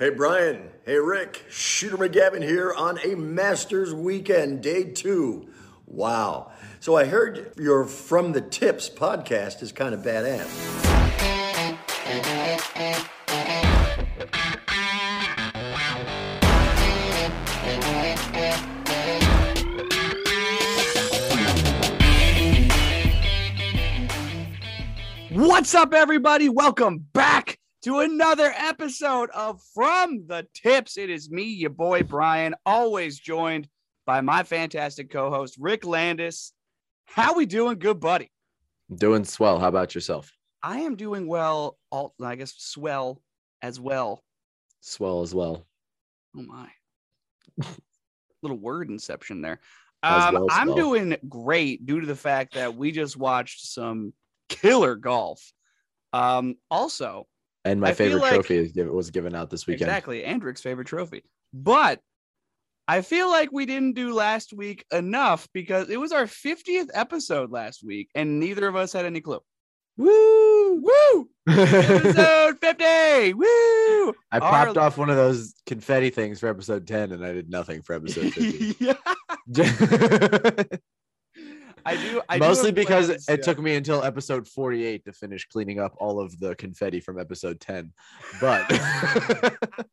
[0.00, 5.48] Hey Brian, hey Rick, Shooter McGavin here on a Masters weekend, day two.
[5.86, 6.52] Wow.
[6.78, 10.46] So I heard your From the Tips podcast is kind of badass.
[25.32, 26.48] What's up, everybody?
[26.48, 27.47] Welcome back
[27.82, 30.98] to another episode of From the Tips.
[30.98, 33.68] It is me, your boy Brian, always joined
[34.04, 36.52] by my fantastic co-host Rick Landis.
[37.06, 38.32] How we doing, good buddy?
[38.92, 39.60] Doing swell.
[39.60, 40.32] How about yourself?
[40.62, 41.78] I am doing well.
[41.90, 43.22] All I guess swell
[43.62, 44.24] as well.
[44.80, 45.64] Swell as well.
[46.36, 46.68] Oh my,
[48.42, 49.60] little word inception there.
[50.02, 54.12] Um, well, I'm doing great due to the fact that we just watched some
[54.48, 55.52] killer golf.
[56.12, 57.26] Um, also,
[57.68, 59.88] And my I favorite like- trophy is was given out this weekend.
[59.90, 60.24] Exactly.
[60.24, 61.22] And Rick's favorite trophy.
[61.52, 62.00] But
[62.86, 67.50] I feel like we didn't do last week enough because it was our 50th episode
[67.50, 69.40] last week and neither of us had any clue.
[69.98, 70.80] Woo!
[70.80, 71.28] Woo!
[71.48, 73.34] Episode 50!
[73.34, 73.44] Woo!
[74.30, 77.50] I Our- popped off one of those confetti things for episode 10 and I did
[77.50, 78.94] nothing for episode 50.
[81.92, 81.98] yeah.
[81.98, 82.22] I do.
[82.28, 83.44] I Mostly have because plans, it yeah.
[83.44, 87.60] took me until episode 48 to finish cleaning up all of the confetti from episode
[87.60, 87.92] 10.
[88.40, 88.66] But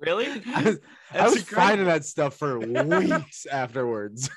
[0.00, 0.26] Really?
[0.54, 0.78] I was,
[1.12, 1.44] I That's was incredible.
[1.68, 4.30] finding that stuff for weeks afterwards.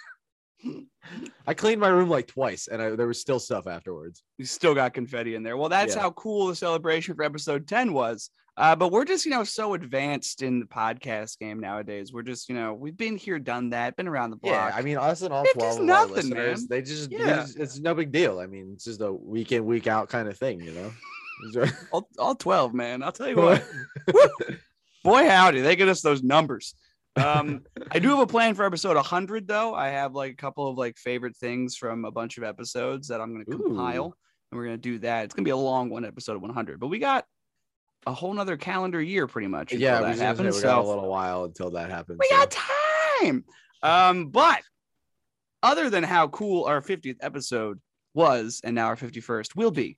[1.45, 4.23] I cleaned my room like twice and I, there was still stuff afterwards.
[4.37, 5.57] You still got confetti in there.
[5.57, 6.01] Well, that's Yeah.
[6.03, 8.29] how cool the celebration for episode 10 was.
[8.55, 12.13] Uh, but we're just, you know, so advanced in the podcast game nowadays.
[12.13, 14.53] We're just, you know, we've been here, done that, been around the block.
[14.71, 16.67] Yeah, I mean, us and all 50's 12 of our nothing, listeners, man.
[16.69, 17.35] they just, Yeah.
[17.37, 18.39] just- it's no big deal.
[18.39, 21.65] I mean, it's just a week in, week out kind of thing, you know?
[21.91, 23.01] all, all 12, man.
[23.01, 23.63] I'll tell you what.
[25.03, 26.75] Boy, howdy, they get us those numbers.
[27.15, 29.73] Um, I do have a plan for episode 100, though.
[29.73, 33.19] I have like a couple of like favorite things from a bunch of episodes that
[33.19, 34.15] I'm going to compile,
[34.51, 35.25] and we're going to do that.
[35.25, 37.25] It's going to be a long one, episode 100, but we got
[38.05, 39.73] a whole nother calendar year pretty much.
[39.73, 40.55] yeah, that happens.
[40.55, 42.19] we got a little while until that happens.
[42.19, 42.51] we so- got
[43.21, 43.45] time.
[43.81, 44.61] Um, but
[45.61, 47.79] other than how cool our 50th episode
[48.13, 49.97] was, and now our 51st will be,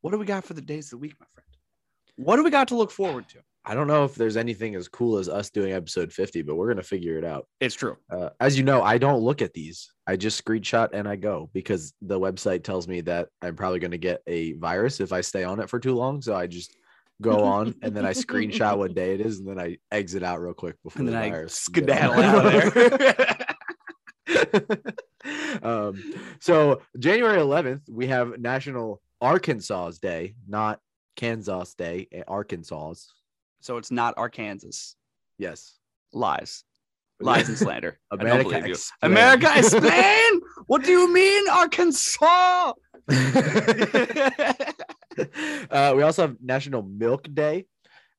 [0.00, 1.48] what do we got for the days of the week, my friend?
[2.16, 3.38] What do we got to look forward to?
[3.66, 6.66] I don't know if there's anything as cool as us doing episode 50, but we're
[6.66, 7.46] going to figure it out.
[7.60, 7.96] It's true.
[8.10, 9.90] Uh, as you know, I don't look at these.
[10.06, 13.92] I just screenshot and I go because the website tells me that I'm probably going
[13.92, 16.20] to get a virus if I stay on it for too long.
[16.20, 16.76] So I just
[17.22, 20.42] go on and then I screenshot what day it is and then I exit out
[20.42, 21.66] real quick before And the then I virus.
[21.68, 23.46] get skedaddle out of there.
[25.62, 26.02] um,
[26.40, 30.80] so January 11th, we have National Arkansas Day, not
[31.16, 32.94] Kansas Day, eh, Arkansas.
[33.64, 34.92] So it's not Arkansas.
[35.38, 35.78] Yes.
[36.12, 36.64] Lies.
[37.18, 37.98] Lies and slander.
[38.10, 38.72] I don't America believe you.
[38.74, 39.12] explain.
[39.12, 40.40] America explain.
[40.66, 42.74] what do you mean, Arkansas?
[45.70, 47.64] uh, we also have National Milk Day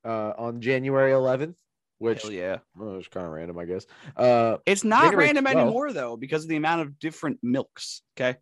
[0.04, 1.56] uh, on January 11th,
[2.00, 2.58] which Hell yeah.
[2.76, 3.86] well, it's kind of random, I guess.
[4.18, 5.62] Uh, It's not January random 12th.
[5.62, 8.02] anymore though, because of the amount of different milks.
[8.18, 8.40] Okay.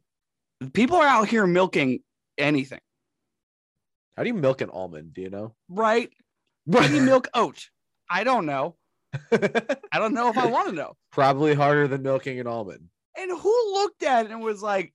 [0.72, 2.00] People are out here milking
[2.38, 2.80] anything,
[4.16, 5.14] how do you milk an almond?
[5.14, 5.56] Do you know?
[5.68, 6.10] right?
[6.72, 7.70] How you milk oat?
[8.10, 8.76] I don't know.
[9.32, 10.94] I don't know if I want to know.
[11.12, 12.86] Probably harder than milking an almond.
[13.18, 14.92] And who looked at it and was like,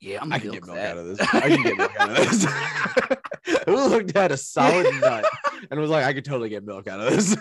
[0.00, 1.28] "Yeah, I'm I gonna can get milk milk that." out of this.
[1.32, 2.46] I can get milk out of this.
[3.66, 5.24] Who looked at a solid nut
[5.70, 7.36] and was like, I could totally get milk out of this?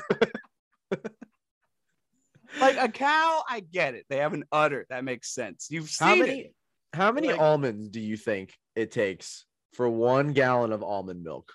[2.62, 4.06] like a cow, I get it.
[4.10, 4.86] They have an udder.
[4.90, 5.68] That makes sense.
[5.70, 6.20] You've seen How it.
[6.20, 6.52] many?
[6.94, 11.52] How many Like- almonds do you think it takes for one gallon of almond milk?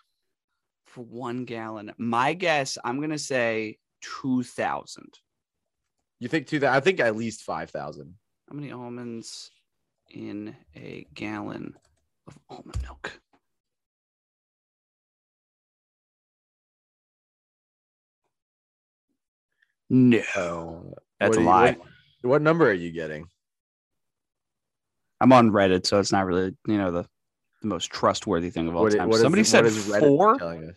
[0.91, 1.93] For one gallon.
[1.99, 5.19] My guess, I'm gonna say two thousand.
[6.19, 6.75] You think 2,000?
[6.75, 8.15] I think at least five thousand.
[8.49, 9.51] How many almonds
[10.11, 11.75] in a gallon
[12.27, 13.13] of almond milk?
[19.89, 21.73] No, that's a you- lie.
[21.73, 21.89] What,
[22.23, 23.27] what number are you getting?
[25.21, 27.07] I'm on Reddit, so it's not really you know the,
[27.61, 29.09] the most trustworthy thing of all What time.
[29.09, 30.75] what Somebody said is Reddit four.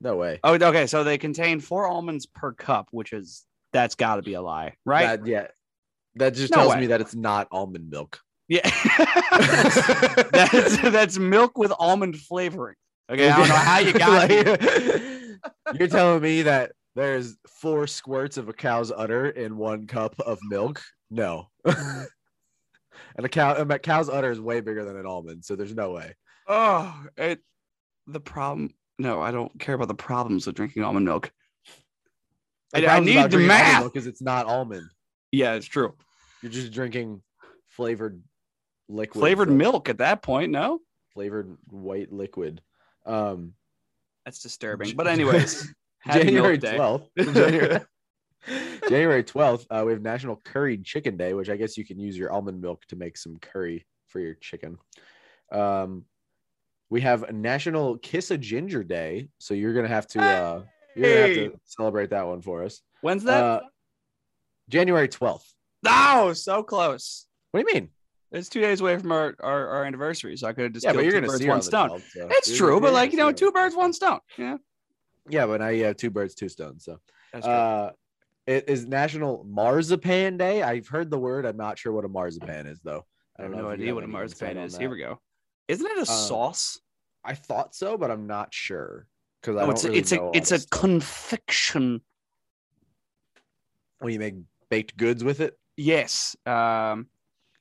[0.00, 0.40] No way.
[0.42, 0.86] Oh, okay.
[0.86, 4.76] So they contain four almonds per cup, which is that's got to be a lie,
[4.86, 5.20] right?
[5.22, 5.46] That, yeah.
[6.16, 6.80] That just No tells way.
[6.80, 8.20] me that it's not almond milk.
[8.48, 8.62] Yeah,
[10.32, 12.74] that's that's milk with almond flavoring.
[13.10, 15.38] Okay, I don't know how you got here.
[15.78, 20.38] You're telling me that there's four squirts of a cow's udder in one cup of
[20.48, 20.82] milk?
[21.10, 21.48] No.
[21.66, 22.06] Mm.
[23.16, 25.92] And a cow, a cow's udder is way bigger than an almond, so there's no
[25.92, 26.14] way.
[26.46, 27.40] Oh, it.
[28.06, 31.30] The problem No, I don't care about the problems with drinking almond milk.
[32.72, 33.80] The I, I need about the math.
[33.82, 34.88] milk because it's not almond.
[35.32, 35.94] Yeah, it's true.
[36.42, 37.22] You're just drinking
[37.68, 38.22] flavored
[38.88, 39.20] liquid.
[39.20, 40.50] Flavored like milk at that point.
[40.50, 40.80] No,
[41.14, 42.62] Flavored white liquid.
[43.06, 43.54] Um,
[44.24, 44.96] that's disturbing.
[44.96, 45.72] But anyways,
[46.12, 46.76] January milk day.
[46.76, 47.86] 12th.
[48.46, 51.98] January, January 12th, uh, we have National Curried Chicken Day, which I guess you can
[51.98, 54.78] use your almond milk to make some curry for your chicken.
[55.52, 56.04] Um,
[56.88, 60.62] we have National Kiss a Ginger Day, so you're gonna have to uh,
[60.96, 62.80] you're gonna have to celebrate that one for us.
[63.02, 63.42] When's that?
[63.44, 63.60] Uh,
[64.68, 65.44] January 12th.
[65.86, 67.26] oh, so close.
[67.50, 67.90] What do you mean?
[68.32, 70.92] It's two days away from our, our, our anniversary, so I could have just yeah,
[70.92, 71.88] killed but you're two gonna birds, see one stone.
[71.90, 74.20] 12th, so It's you're- true, you're but like you know, two birds, one stone.
[74.38, 74.56] Yeah,
[75.28, 76.84] Yeah, but now you have two birds, two stones.
[76.84, 77.00] So
[77.32, 77.52] that's true.
[77.52, 77.90] uh
[78.50, 80.62] it is National Marzipan Day.
[80.62, 81.46] I've heard the word.
[81.46, 83.06] I'm not sure what a marzipan is though.
[83.38, 84.76] I have don't no idea what a marzipan is.
[84.76, 85.20] Here we go.
[85.68, 86.80] Isn't it a Uh, sauce?
[87.24, 89.06] I thought so, but I'm not sure
[89.40, 90.80] because I Oh, don't it's a, really it's know a it's a stuff.
[90.80, 92.00] confection.
[94.00, 94.34] when you make
[94.70, 95.58] baked goods with it.
[95.76, 97.06] Yes, um,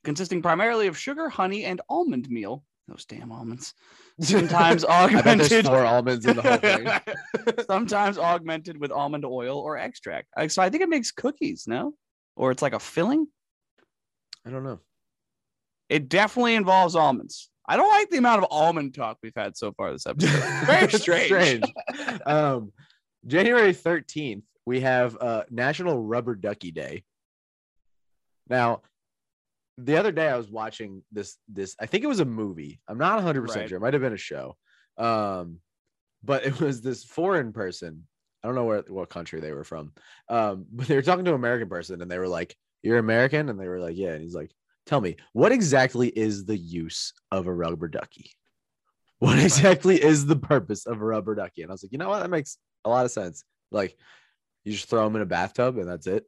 [0.06, 2.63] consisting primarily of sugar, honey, and almond meal.
[2.89, 3.74] Those damn almonds.
[4.21, 5.65] Sometimes I bet there's augmented.
[5.65, 7.56] four almonds in the whole thing.
[7.68, 10.27] Sometimes augmented with almond oil or extract.
[10.51, 11.65] So I think it makes cookies.
[11.68, 11.94] No,
[12.36, 13.27] or it's like a filling.
[14.45, 14.80] I don't know.
[15.89, 17.50] It definitely involves almonds.
[17.68, 20.31] I don't like the amount of almond talk we've had so far this episode.
[20.65, 21.63] Very It's strange.
[22.25, 22.71] um,
[23.27, 27.03] January 13th, we have uh, National Rubber Ducky Day.
[28.47, 28.81] Now,
[29.85, 31.37] the other day I was watching this.
[31.47, 32.79] This I think it was a movie.
[32.87, 33.69] I'm not 100 percent Right.
[33.69, 33.77] sure.
[33.77, 34.57] It might have been a show.
[34.97, 35.59] Um,
[36.23, 38.07] but it was this foreign person.
[38.43, 39.93] I don't know where what country they were from.
[40.29, 43.49] Um, but they were talking to an American person, and they were like, "You're American,"
[43.49, 44.51] and they were like, "Yeah." And he's like,
[44.85, 48.31] "Tell me, what exactly is the use of a rubber ducky?
[49.19, 52.09] What exactly is the purpose of a rubber ducky?" And I was like, "You know
[52.09, 52.19] what?
[52.19, 53.43] That makes a lot of sense.
[53.71, 53.97] Like,
[54.63, 56.25] you just throw them in a bathtub, and that's it.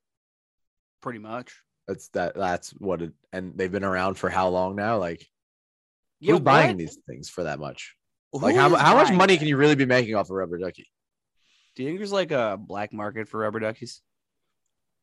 [1.01, 1.53] Pretty much.
[1.87, 2.35] That's that.
[2.35, 3.13] That's what it.
[3.33, 4.97] And they've been around for how long now?
[4.97, 5.25] Like,
[6.21, 7.95] who's buying these things for that much?
[8.31, 9.39] Who Like, how, how much money that?
[9.39, 10.87] can you really be making off a rubber ducky?
[11.75, 14.01] Do you think there's like a black market for rubber duckies?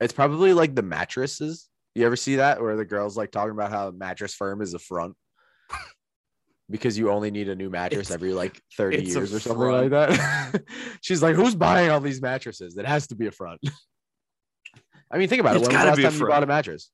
[0.01, 1.69] It's probably like the mattresses.
[1.95, 4.73] You ever see that where the girls like talking about how a mattress firm is
[4.75, 5.15] a front
[6.71, 9.91] because you only need a new mattress It's- every like 30 years or something like
[9.91, 10.63] that.
[11.01, 12.77] She's like, who's buying all these mattresses?
[12.77, 13.61] It has to be a front.
[15.11, 15.69] I mean, think about It's it.
[15.69, 16.91] When was the gotta last be a you bought a mattress?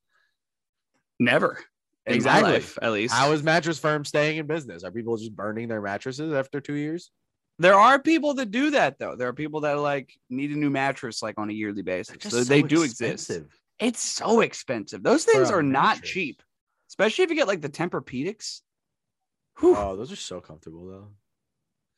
[1.19, 1.59] Never.
[2.05, 2.51] In my Exactly.
[2.53, 3.13] life, at least.
[3.13, 4.83] How is mattress firm staying in business?
[4.83, 7.11] Are people just burning their mattresses after two years?
[7.57, 9.15] There are people that do that though.
[9.15, 12.17] There are people that like need a new mattress like on a yearly basis.
[12.19, 13.31] So they do exist.
[13.79, 15.03] It's so expensive.
[15.03, 16.43] Those things a are not cheap,
[16.89, 18.61] especially if you get like the Tempur-Pedics.
[18.61, 19.75] Oh, Whew.
[19.77, 21.07] Oh, those are so comfortable though.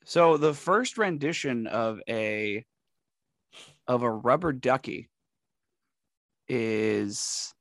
[0.06, 2.64] So the first rendition of a
[3.88, 5.10] of a rubber ducky
[6.50, 7.54] is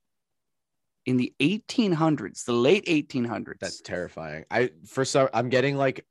[1.07, 3.59] in the 1800s, the late 1800s.
[3.61, 4.45] That's terrifying.
[4.51, 6.05] I for some I'm getting like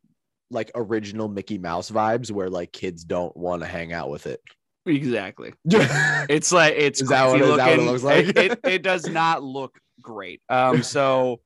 [0.51, 4.41] like original Mickey Mouse vibes where like kids don't want to hang out with it.
[4.85, 5.53] exactly.
[6.27, 8.27] It's like it's Is that what- is that what it looks like?
[8.27, 10.41] It, it, it does not look great.
[10.49, 11.41] Um, so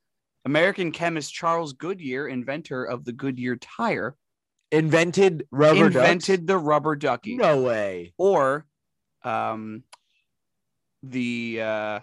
[0.46, 4.16] American chemist Charles Goodyear, inventor of the Goodyear tire,
[4.72, 7.36] invented rubber invented the rubber ducky.
[7.36, 8.14] No way.
[8.18, 8.66] or
[9.24, 9.84] um
[11.04, 12.00] the uh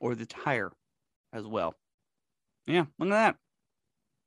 [0.00, 0.72] or the tire
[1.32, 1.74] as well.
[2.66, 3.36] Yeah, look at that.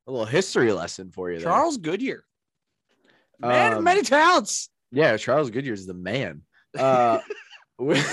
[0.06, 1.44] A little history lesson for you there.
[1.48, 2.24] Charles Goodyear.
[3.38, 4.70] Man of Um, many talents.
[4.90, 6.42] Yeah, Charles Goodyear is the man.
[6.78, 7.20] Uh
[7.78, 8.04] with,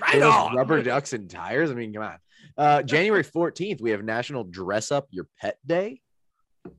[0.00, 0.54] Right on.
[0.56, 1.70] rubber ducks and tires.
[1.70, 2.18] I mean, come on.
[2.56, 6.00] Uh January 14th, we have National Dress Up Your Pet Day.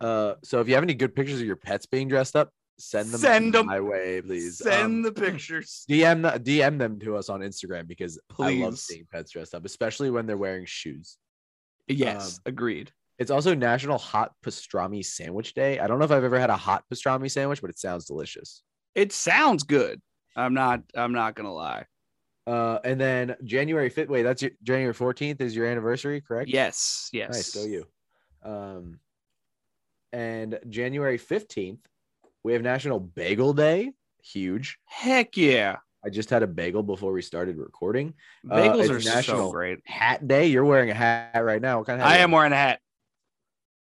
[0.02, 3.10] Uh so if you have any good pictures of your pets being dressed up, send
[3.10, 3.66] them Send 'em.
[3.66, 4.58] my way, please.
[4.60, 5.86] Send Um, the pictures.
[5.90, 10.10] DM DM them to us on Instagram because I love seeing pets dressed up, especially
[10.12, 11.18] when they're wearing shoes.
[11.88, 12.92] Yes, um, agreed.
[13.18, 15.80] It's also National Hot Pastrami Sandwich Day.
[15.80, 18.62] I don't know if I've ever had a hot pastrami sandwich, but it sounds delicious.
[18.94, 20.02] It sounds good.
[20.36, 21.86] I'm not I'm not gonna lie.
[22.46, 26.50] Uh, and then January 5th, wait, that's your, January 14th is your anniversary, correct?
[26.50, 27.30] Yes, yes.
[27.34, 27.86] Nice, go you.
[28.42, 29.00] Um,
[30.14, 31.80] and January 15th,
[32.48, 33.92] we have National Bagel Day.
[34.24, 34.80] Huge.
[34.86, 35.76] Heck yeah.
[36.06, 38.14] I just had a bagel before we started recording.
[38.50, 39.80] Uh, Bagels it's are National so great.
[39.84, 40.48] Hat Day.
[40.48, 41.80] You're wearing a hat right now.
[41.80, 42.18] What kind of hat?
[42.18, 42.80] I am wearing a hat.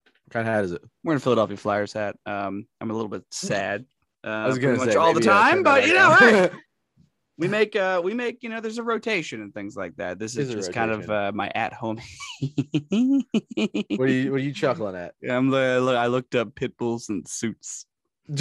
[0.07, 0.83] What kind of hat is it?
[1.03, 2.17] wearing a Philadelphia Flyers hat.
[2.25, 3.85] Um, I'm a little bit sad.
[4.25, 6.49] Uh, I was gonna much say all the uh, time, but you know, hey,
[7.37, 10.19] we make uh, we make you know, there's a rotation and things like that.
[10.19, 12.01] This is just kind of uh, my at home.
[12.41, 12.49] what
[14.01, 15.13] are you What are you chuckling at?
[15.29, 15.53] I'm.
[15.53, 17.85] I looked up pit bulls and suits.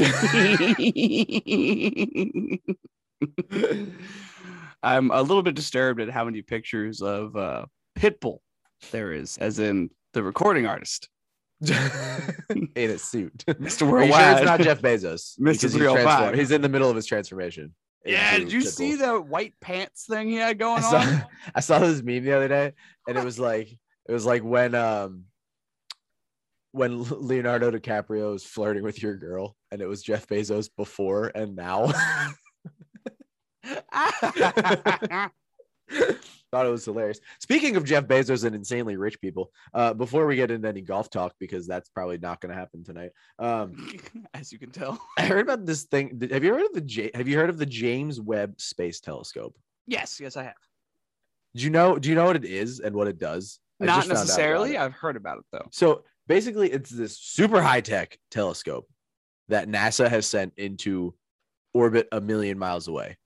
[4.83, 7.65] I'm a little bit disturbed at how many pictures of uh,
[7.97, 8.39] Pitbull
[8.91, 11.09] there is, as in the recording artist,
[11.61, 13.43] in a suit.
[13.47, 13.89] Mr.
[13.89, 14.21] Worldwide.
[14.21, 15.37] sure it's not Jeff Bezos?
[15.37, 15.43] Mr.
[15.43, 16.35] Because he's, 305.
[16.35, 17.73] he's in the middle of his transformation.
[18.05, 18.67] Yeah, did you Pitbull.
[18.67, 21.25] see the white pants thing he had I going saw, on?
[21.55, 22.73] I saw this meme the other day,
[23.07, 23.69] and it was like
[24.07, 25.25] it was like when um
[26.73, 31.55] when Leonardo DiCaprio was flirting with your girl, and it was Jeff Bezos before and
[31.55, 31.87] now.
[36.51, 37.19] Thought it was hilarious.
[37.39, 41.09] Speaking of Jeff Bezos and insanely rich people, uh, before we get into any golf
[41.09, 43.09] talk, because that's probably not going to happen tonight.
[43.39, 43.89] Um,
[44.35, 45.01] As you can tell.
[45.17, 46.21] I heard about this thing.
[46.31, 49.57] Have you heard of the J- Have you heard of the James Webb Space Telescope?
[49.87, 50.53] Yes, yes, I have.
[51.55, 51.97] Do you know?
[51.97, 53.59] Do you know what it is and what it does?
[53.81, 54.77] I Not just found out about necessarily.
[54.77, 55.67] I've heard about it though.
[55.71, 58.87] So basically, it's this super high tech telescope
[59.49, 61.13] that NASA has sent into
[61.73, 63.17] orbit a million miles away.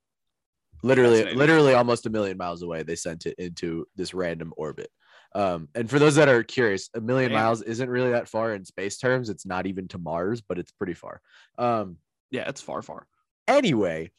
[0.84, 2.84] Literally, literally almost a million miles away.
[2.84, 4.90] They sent it into this random orbit.
[5.34, 7.42] Um, and for those that are curious, a million Damn.
[7.42, 9.30] miles isn't really that far in space terms.
[9.30, 11.22] It's not even to Mars, but it's pretty far.
[11.58, 11.98] Um,
[12.32, 13.08] Yeah, it's far, far.
[13.48, 14.12] anyway,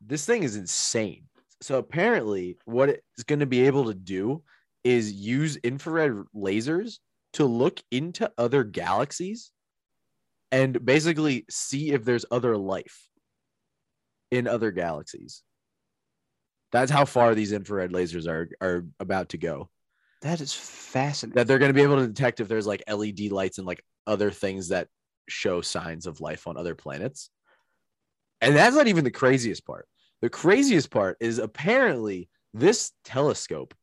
[0.00, 1.24] this thing is insane.
[1.60, 4.42] So apparently, what it's going to be able to do
[4.84, 6.98] is use infrared lasers
[7.34, 9.50] to look into other galaxies
[10.54, 13.08] and basically see if there's other life
[14.30, 15.42] in other galaxies.
[16.70, 19.68] That's how far these infrared lasers are are about to go.
[20.22, 21.34] That is fascinating.
[21.34, 23.84] That they're going to be able to detect if there's like LED lights and like
[24.06, 24.86] other things that
[25.28, 27.30] show signs of life on other planets.
[28.40, 29.88] And that's not even the craziest part.
[30.22, 33.74] The craziest part is apparently this telescope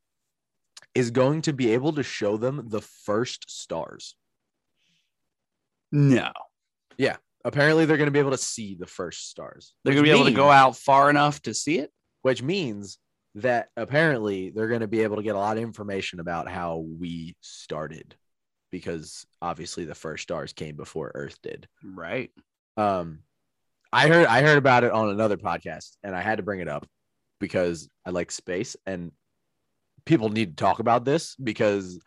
[0.94, 4.16] is going to be able to show them the first stars.
[5.90, 6.32] no.
[7.44, 9.74] Apparently, they're going to be able to see the first stars.
[9.82, 11.90] They're gonna be able to go out far enough to see it.
[12.22, 12.98] which means
[13.34, 16.84] that apparently they're going to be able to get a lot of information about how
[17.00, 18.14] we started
[18.70, 22.30] because obviously the first stars came before earth did Right.
[22.76, 23.20] um
[23.92, 26.68] i heard i heard about it on another podcast and i had to bring it
[26.68, 26.86] up
[27.40, 29.10] because i like space and
[30.04, 31.98] people need to talk about this because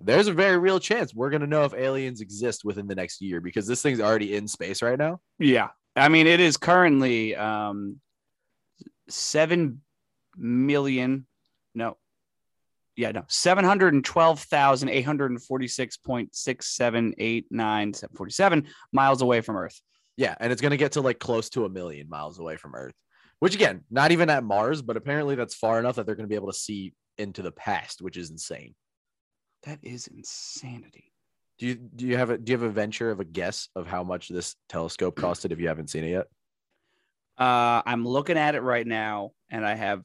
[0.00, 3.20] there's a very real chance we're going to know if aliens exist within the next
[3.20, 5.68] year because this thing's already in space right now Yeah.
[5.98, 8.00] I mean, it is currently um
[9.08, 9.80] seven
[10.36, 11.26] million.
[11.74, 11.96] No.
[12.96, 13.24] Yeah, no.
[13.28, 18.14] Seven hundred and twelve thousand eight hundred and forty-six point six seven eight nine seven
[18.16, 19.80] forty-seven miles away from Earth.
[20.16, 22.74] Yeah, and it's going to get to like close to a million miles away from
[22.74, 22.94] Earth,
[23.40, 26.32] which again, not even at Mars, but apparently that's far enough that they're going to
[26.32, 28.74] be able to see into the past, which is insane.
[29.66, 31.12] That is insanity.
[31.58, 33.86] Do you do you have a do you have a venture of a guess of
[33.86, 36.26] how much this telescope costed if you haven't seen it yet?
[37.38, 40.02] Uh, I'm looking at it right now, and I have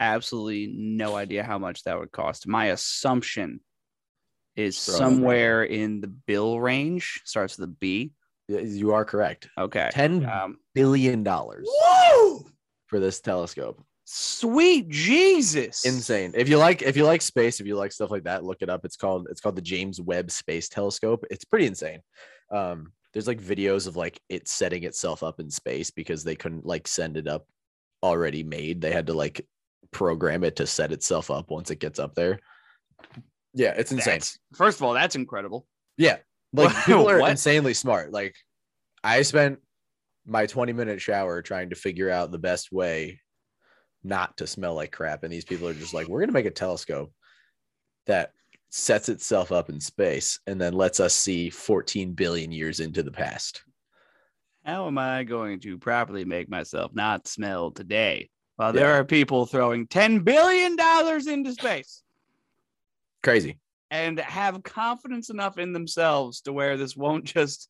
[0.00, 2.46] absolutely no idea how much that would cost.
[2.46, 3.60] My assumption
[4.56, 7.22] is Throw it somewhere in the bill range.
[7.24, 8.12] Starts with a B.
[8.48, 9.48] You are correct.
[9.56, 9.88] Okay.
[9.92, 11.68] Ten Um, billion dollars
[12.86, 13.82] for this telescope.
[14.08, 15.84] Sweet Jesus!
[15.84, 16.30] Insane.
[16.36, 18.70] If you like if you like space, if you like stuff like that, look it
[18.70, 18.84] up.
[18.84, 21.24] It's called it's called the James Webb Space Telescope.
[21.28, 21.98] It's pretty insane.
[22.52, 26.64] Um there's like videos of like it setting itself up in space because they couldn't
[26.64, 27.48] like send it up
[28.00, 28.80] already made.
[28.80, 29.44] They had to like
[29.90, 32.38] program it to set itself up once it gets up there.
[33.54, 34.20] Yeah, it's insane.
[34.20, 35.66] That's- first of all, that's incredible.
[35.98, 36.18] Yeah.
[36.52, 38.12] Like people are insanely smart.
[38.12, 38.36] Like
[39.02, 39.58] I spent
[40.24, 43.20] my 20 minute shower trying to figure out the best way
[44.06, 45.22] not to smell like crap.
[45.24, 47.12] And these people are just like, we're going to make a telescope
[48.06, 48.32] that
[48.70, 53.10] sets itself up in space and then lets us see 14 billion years into the
[53.10, 53.62] past.
[54.64, 58.30] How am I going to properly make myself not smell today?
[58.56, 58.98] While there Yeah.
[58.98, 60.76] are people throwing $10 billion
[61.28, 62.02] into space
[63.22, 63.58] Crazy.
[63.90, 67.68] and have confidence enough in themselves to where this won't just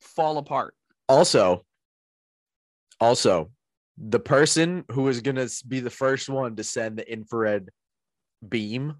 [0.00, 0.74] fall apart.
[1.08, 1.64] Also,
[3.00, 3.50] also,
[4.00, 7.70] the person who is going to be the first one to send the infrared
[8.46, 8.96] beam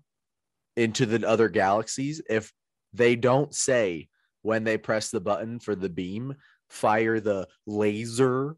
[0.76, 2.52] into the other galaxies, if
[2.92, 4.08] they don't say
[4.42, 6.34] when they press the button for the beam,
[6.68, 8.56] fire the laser,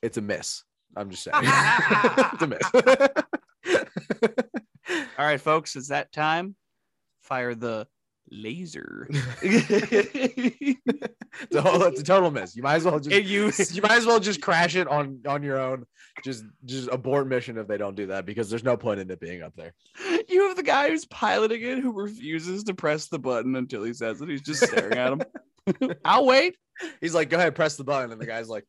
[0.00, 0.62] it's a miss.
[0.96, 1.36] I'm just saying.
[1.44, 2.62] it's a miss.
[5.18, 6.54] All right, folks, it's that time.
[7.22, 7.86] Fire the
[8.32, 9.06] laser.
[9.42, 10.78] it's,
[11.54, 12.56] a whole, it's a total miss.
[12.56, 15.42] You might as well just you you might as well just crash it on on
[15.42, 15.84] your own.
[16.24, 19.20] Just just abort mission if they don't do that because there's no point in it
[19.20, 19.74] being up there.
[20.28, 23.92] you have the guy who's piloting it who refuses to press the button until he
[23.92, 24.28] says it.
[24.28, 25.22] He's just staring at him.
[26.04, 26.56] I'll wait.
[27.00, 28.12] He's like, go ahead, press the button.
[28.12, 28.64] And the guy's like,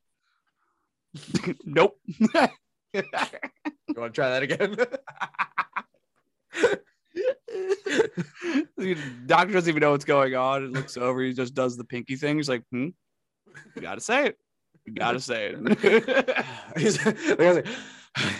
[1.65, 1.97] nope.
[2.07, 3.01] you
[3.95, 4.75] want to try that again?
[7.13, 10.63] The doctor doesn't even know what's going on.
[10.63, 11.21] And looks over.
[11.21, 12.37] He just does the pinky thing.
[12.37, 12.89] He's like, hmm.
[13.75, 14.37] You gotta say it.
[14.85, 15.57] You gotta say it.
[16.77, 17.67] He's, the guy's like,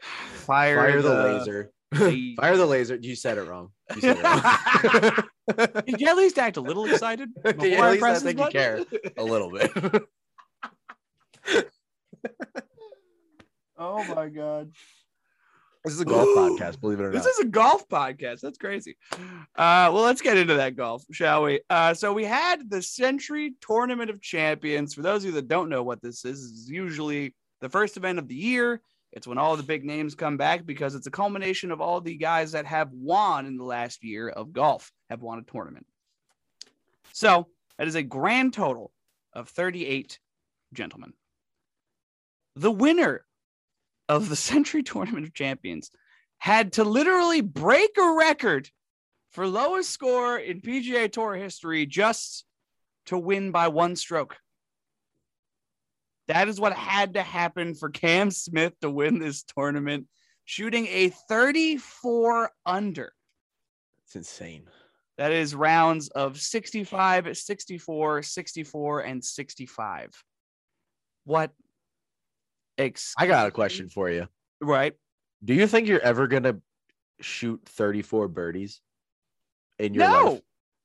[0.00, 1.70] Fire, fire the laser.
[1.92, 2.96] the- Fire the laser.
[3.00, 3.68] You said it wrong.
[3.94, 5.82] You said it wrong.
[5.86, 8.10] Did you at least act a little excited Can you before at I least press
[8.10, 9.12] I this think you care button?
[9.18, 9.70] a little bit.
[13.76, 14.70] Oh my god.
[15.84, 17.22] This is a golf podcast, believe it or not.
[17.22, 18.40] This is a golf podcast.
[18.40, 18.96] That's crazy.
[19.12, 21.60] Uh, well, let's get into that golf, shall we?
[21.68, 24.94] Uh, so we had the Sentry Tournament of Champions.
[24.94, 27.96] For those of you that don't know what this is, this is usually the first
[27.96, 28.80] event of the year.
[29.12, 32.16] It's when all the big names come back because it's a culmination of all the
[32.16, 35.86] guys that have won in the last year of golf have won a tournament.
[37.12, 37.46] So
[37.78, 38.90] that is a grand total
[39.34, 40.18] of 38
[40.72, 41.12] gentlemen.
[42.56, 43.24] The winner
[44.08, 45.90] of the Sentry Tournament of Champions
[46.38, 48.68] had to literally break a record
[49.32, 52.44] for lowest score in PGA Tour history just
[53.06, 54.36] to win by one stroke.
[56.28, 60.06] That is what had to happen for Cam Smith to win this tournament,
[60.44, 63.12] shooting a 34 under.
[64.04, 64.64] It's insane.
[65.18, 70.10] That is rounds of 65, 64, 64, and 65.
[71.24, 71.52] What?
[72.78, 74.26] Ex- I got a question for you.
[74.60, 74.94] Right.
[75.44, 76.58] Do you think you're ever gonna
[77.20, 78.80] shoot 34 birdies
[79.78, 80.40] in your No, life?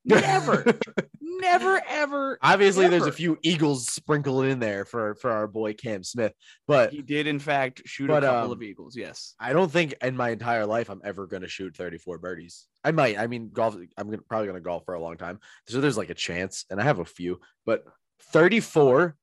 [0.06, 0.78] never,
[1.22, 2.38] never, ever.
[2.42, 6.34] Obviously, there's a few eagles sprinkled in there for for our boy Cam Smith,
[6.68, 8.96] but He did, in fact, shoot But, a couple um, of eagles.
[8.96, 9.34] Yes.
[9.40, 12.68] I don't think in my entire life I'm ever gonna shoot 34 birdies.
[12.84, 13.18] I might.
[13.18, 13.76] I mean, golf.
[13.98, 16.80] I'm gonna, probably gonna golf for a long time, so there's like a chance, and
[16.80, 17.40] I have a few.
[17.66, 17.84] But
[18.32, 19.16] 34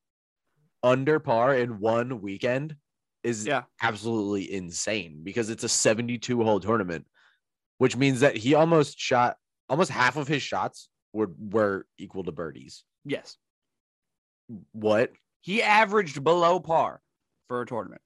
[0.82, 2.76] under par in one weekend
[3.22, 3.64] is Yeah.
[3.82, 7.06] absolutely insane because it's a 72 hole tournament,
[7.78, 9.36] which means that he almost shot
[9.68, 12.84] almost half of his shots were were equal to birdies.
[13.04, 13.36] Yes.
[14.72, 15.12] What?
[15.40, 17.00] He averaged below par
[17.48, 18.02] for a tournament.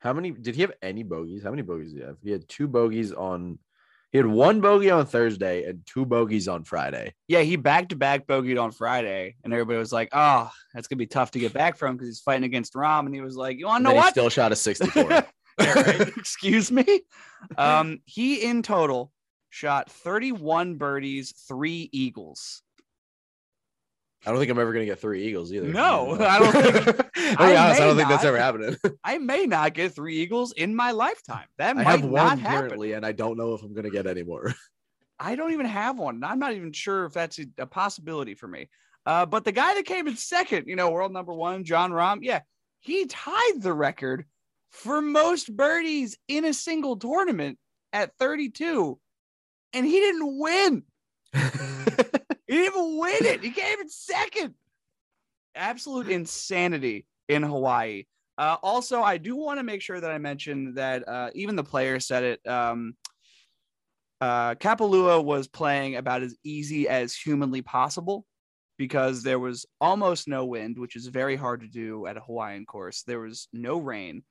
[0.00, 1.42] How many did he have any bogeys?
[1.42, 2.16] How many bogeys did he have?
[2.22, 3.58] He had two bogeys on
[4.12, 7.14] he had one bogey on Thursday and two bogeys on Friday.
[7.26, 10.98] Yeah, he back to back bogeyed on Friday, and everybody was like, "Oh, that's gonna
[10.98, 13.58] be tough to get back from because he's fighting against Rahm." And he was like,
[13.58, 14.10] "You want to know what?
[14.10, 15.26] still shot a 64.
[15.58, 17.02] Excuse me.
[17.56, 19.12] Um, he in total
[19.50, 22.62] shot 31 birdies, three eagles.
[24.26, 25.68] I don't think I'm ever gonna get three eagles either.
[25.68, 27.08] No, I don't think-
[27.40, 28.76] I honest, I don't think that's ever happening.
[29.04, 31.46] I may not get three eagles in my lifetime.
[31.58, 32.82] That I might have not one happen.
[32.92, 34.54] and I don't know if I'm gonna get any more.
[35.20, 36.22] I don't even have one.
[36.24, 38.68] I'm not even sure if that's a, a possibility for me.
[39.06, 42.18] Uh, but the guy that came in second, you know, world number one, Jon Rahm,
[42.22, 42.40] yeah,
[42.80, 44.26] he tied the record
[44.70, 47.58] for most birdies in a single tournament
[47.92, 48.98] at 32,
[49.72, 50.82] and he didn't win.
[52.48, 53.44] He didn't even win it.
[53.44, 54.54] He came in second.
[55.54, 58.04] Absolute insanity in Hawaii.
[58.38, 61.64] Uh, also, I do want to make sure that I mention that uh, even the
[61.64, 62.48] player said it.
[62.48, 62.94] Um,
[64.20, 68.24] uh, Kapalua was playing about as easy as humanly possible
[68.78, 72.64] because there was almost no wind, which is very hard to do at a Hawaiian
[72.64, 73.02] course.
[73.02, 74.22] There was no rain,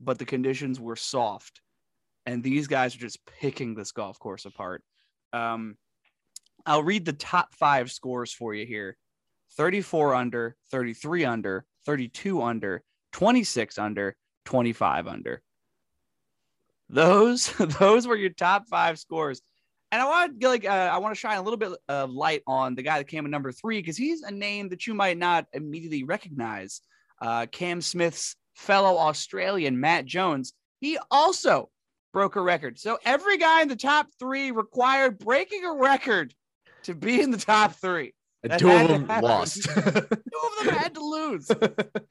[0.00, 1.60] but the conditions were soft,
[2.26, 4.82] and these guys are just picking this golf course apart.
[5.32, 5.76] Um,
[6.66, 8.96] I'll read the top five scores for you here
[9.56, 15.42] 34 under, 33 under, 32 under, 26 under, 25 under.
[16.88, 19.40] Those those were your top five scores.
[19.92, 22.42] And I want to like uh, I want to shine a little bit of light
[22.46, 25.18] on the guy that came in number three because he's a name that you might
[25.18, 26.80] not immediately recognize.
[27.22, 30.52] Uh, Cam Smith's fellow Australian Matt Jones.
[30.80, 31.70] He also
[32.12, 32.78] broke a record.
[32.78, 36.34] So every guy in the top three required breaking a record
[36.84, 38.14] to be in the top three.
[38.42, 39.62] That two of them lost.
[39.74, 41.50] Two of them had to lose.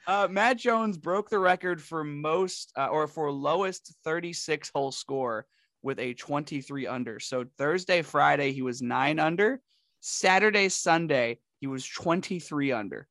[0.06, 5.46] Uh, Matt Jones broke the record for most uh, or for lowest 36 hole score
[5.82, 7.22] with a 23 under.
[7.22, 9.62] So Thursday, Friday, he was nine under.
[10.02, 13.08] Saturday, Sunday, he was 23 under.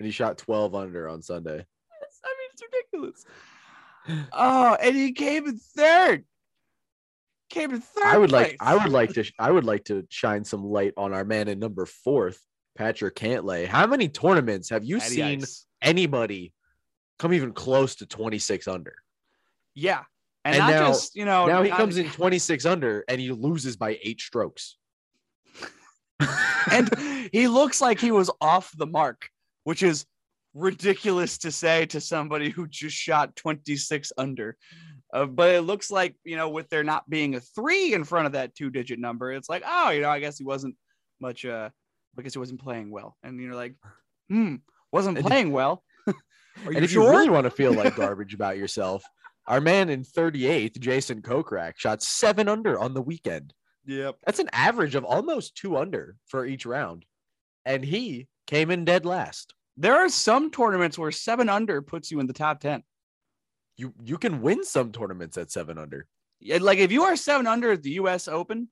[0.00, 1.54] and he shot 12 under on Sunday.
[2.24, 3.24] I mean, it's ridiculous.
[4.32, 6.24] Oh, and he came in third.
[7.52, 8.04] Came in third.
[8.04, 8.56] I would like.
[8.60, 11.58] I would like to I would like to shine some light on our man in
[11.58, 12.40] number fourth,
[12.78, 13.66] Patrick Cantlay.
[13.66, 15.66] How many tournaments have you Patty seen Ice.
[15.82, 16.54] anybody
[17.18, 18.94] come even close to 26 under?
[19.74, 20.02] Yeah.
[20.46, 23.20] And, And not now- just, you know, now he not- comes in 26 under and
[23.20, 24.78] he loses by eight strokes.
[26.70, 26.88] and
[27.32, 29.28] he looks like he was off the mark,
[29.64, 30.06] which is
[30.54, 34.56] ridiculous to say to somebody who just shot 26 under.
[35.12, 38.26] Uh, but it looks like, you know, with there not being a three in front
[38.26, 40.74] of that two digit number, it's like, oh, you know, I guess he wasn't
[41.20, 41.68] much, uh,
[42.16, 43.16] because he wasn't playing well.
[43.22, 43.74] And you're like,
[44.28, 44.56] hmm,
[44.90, 45.82] wasn't playing well.
[46.08, 46.14] Are
[46.72, 47.04] and if sure?
[47.04, 49.04] you really want to feel like garbage about yourself,
[49.46, 53.52] our man in 38th, Jason Kokrak, shot seven under on the weekend.
[53.84, 54.16] yep.
[54.24, 57.04] That's an average of almost two under for each round.
[57.64, 59.54] And he came in dead last.
[59.76, 62.82] There are some tournaments where seven under puts you in the top 10.
[63.76, 66.06] You you can win some tournaments at seven under.
[66.40, 68.68] Yeah, Like if you are seven under at the US Open,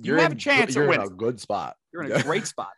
[0.00, 1.76] You have a in, chance at You're in a good spot.
[1.92, 2.72] you're in a great spot.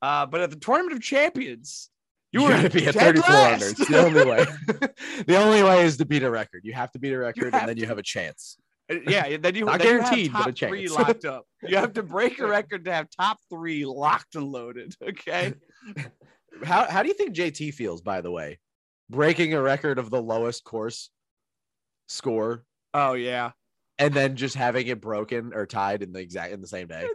[0.00, 1.88] Uh, but at the Tournament of Champions,
[2.32, 3.66] you were got to be at dead 34 under.
[3.66, 4.44] It's the only way.
[5.26, 6.62] the only way is to beat a record.
[6.64, 8.56] You have to beat a record, and then you have a chance.
[8.90, 10.98] Uh, yeah, then you Not then you have guaranteed, but a top three chance.
[10.98, 11.46] locked up.
[11.62, 14.94] You have to break a record to have top three locked and loaded.
[15.02, 15.54] Okay.
[16.64, 18.00] How how do you think JT feels?
[18.00, 18.58] By the way,
[19.12, 21.10] breaking a record of the lowest course
[22.08, 23.52] score, Oh yeah.
[23.98, 27.06] and then just having it broken or tied in the exact in the same day.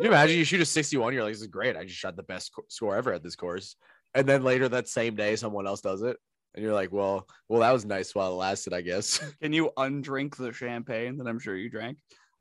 [0.00, 1.76] You imagine you shoot a 61, you're like, this is great.
[1.76, 3.76] I just shot the best co- score ever at this course.
[4.14, 6.16] And then later that same day, someone else does it.
[6.54, 9.18] And you're like, well, well, that was nice while it lasted, I guess.
[9.42, 11.98] Can you undrink the champagne that I'm sure you drank?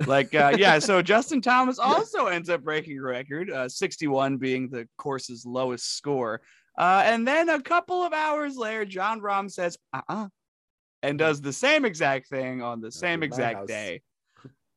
[0.07, 0.79] Like, uh, yeah.
[0.79, 5.95] So Justin Thomas also ends up breaking a record, uh, 61 being the course's lowest
[5.95, 6.41] score.
[6.77, 10.27] Uh, and then a couple of hours later, Jon Rahm says, uh uh
[11.03, 14.01] and does the same exact thing on the same exact day.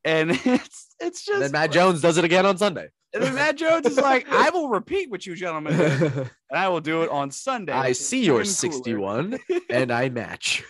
[0.05, 2.89] And it's it's just And then Matt Jones does it again on Sunday.
[3.15, 6.69] And then Matt Jones is like, I will repeat what you gentlemen did, and I
[6.69, 7.73] will do it on Sunday.
[7.73, 9.39] I see your 61
[9.71, 10.65] and I match.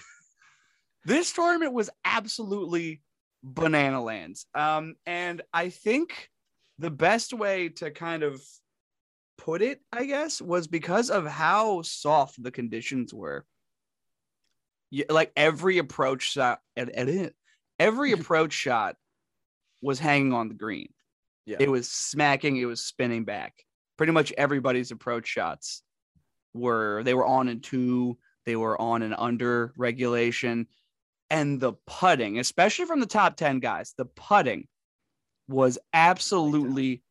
[1.05, 3.01] this tournament was absolutely
[3.43, 4.47] banana lands.
[4.55, 6.31] Um, and I think
[6.79, 8.41] the best way to kind of
[9.39, 13.45] put it, I guess, was because of how soft the conditions were.
[14.91, 18.97] Yeah, like every approach shot, every approach shot
[19.83, 20.89] was hanging on the green.
[21.45, 21.57] Yeah.
[21.61, 23.55] It was smacking, it was spinning back.
[23.97, 25.83] Pretty much everybody's approach shots
[26.55, 30.67] were they were on and two, they were on and under regulation.
[31.31, 34.69] And the putting, especially from the top 10 guys, the putting
[35.49, 37.03] was absolutely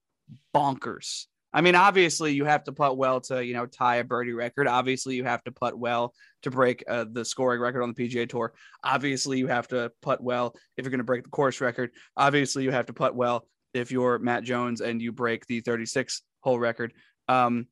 [0.54, 1.26] bonkers.
[1.56, 4.68] I mean, obviously, you have to putt well to, you know, tie a birdie record.
[4.68, 8.28] Obviously, you have to putt well to break uh, the scoring record on the PGA
[8.28, 8.54] Tour.
[8.84, 11.92] Obviously, you have to putt well if you're going to break the course record.
[12.18, 16.24] Obviously, you have to putt well if you're Matt Jones and you break the 36
[16.42, 16.92] hole record.
[17.30, 17.68] Um,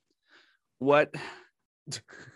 [0.79, 1.13] what?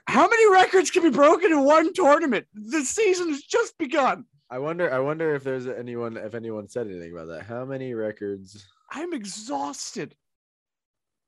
[0.05, 2.45] How many records can be broken in one tournament?
[2.55, 4.25] The season has just begun.
[4.49, 7.43] I wonder I wonder if there's anyone if anyone said anything about that.
[7.43, 8.67] How many records?
[8.91, 10.13] I'm exhausted.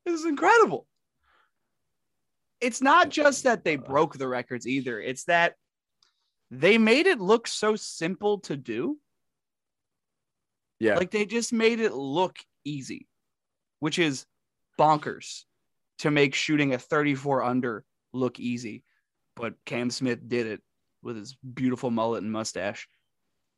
[0.04, 0.86] This is incredible.
[2.60, 5.54] It's not just that they broke the records either, it's that
[6.50, 8.98] they made it look so simple to do.
[10.78, 10.96] Yeah.
[10.96, 13.06] Like they just made it look easy,
[13.78, 14.26] which is
[14.78, 15.44] bonkers
[15.98, 18.82] to make shooting a 34 under look easy.
[19.36, 20.62] But Cam Smith did it
[21.02, 22.88] with his beautiful mullet and mustache.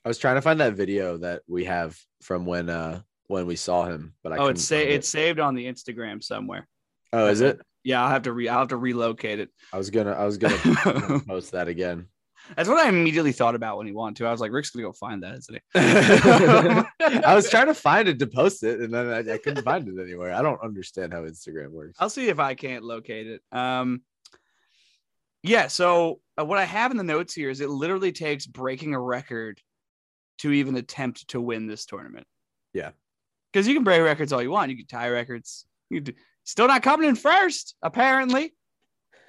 [0.05, 3.03] I was trying to find that video that we have from when uh
[3.33, 4.91] when we saw him, but I oh, it's sa- it.
[4.91, 6.69] it's saved on the Instagram somewhere.
[7.13, 7.61] Oh, is it?
[7.83, 9.49] Yeah, I'll have to re I'll have to relocate it.
[9.73, 12.07] I was gonna I was gonna post that again.
[12.57, 14.27] That's what I immediately thought about when he wanted to.
[14.27, 15.61] I was like, Rick's gonna go find that, isn't he?
[17.25, 19.89] I was trying to find it to post it, and then I, I couldn't find
[19.89, 20.35] it anywhere.
[20.35, 21.97] I don't understand how Instagram works.
[21.99, 23.41] I'll see if I can't locate it.
[23.51, 24.03] Um,
[25.43, 25.69] yeah.
[25.69, 29.01] So uh, what I have in the notes here is it literally takes breaking a
[29.01, 29.61] record
[30.39, 32.27] to even attempt to win this tournament.
[32.75, 32.91] Yeah.
[33.53, 34.71] Because you can break records all you want.
[34.71, 35.67] You can tie records.
[35.91, 36.03] You
[36.45, 38.55] still not coming in first, apparently.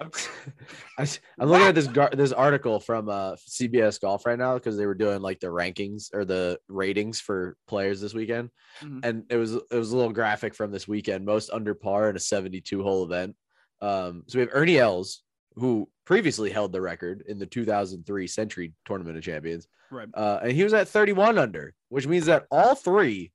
[0.98, 1.02] I,
[1.40, 4.86] am looking at this gar- this article from uh, CBS Golf right now because they
[4.86, 8.50] were doing like the rankings or the ratings for players this weekend,
[8.82, 9.04] Mhm.
[9.04, 12.16] and it was it was a little graphic from this weekend, most under par in
[12.16, 13.36] a 72 hole event.
[13.80, 15.22] Um, so we have Ernie Els,
[15.54, 20.08] who previously held the record in the 2003 Sentry Tournament of Champions, Right.
[20.14, 23.30] uh, and he was at 31 under, which means that all three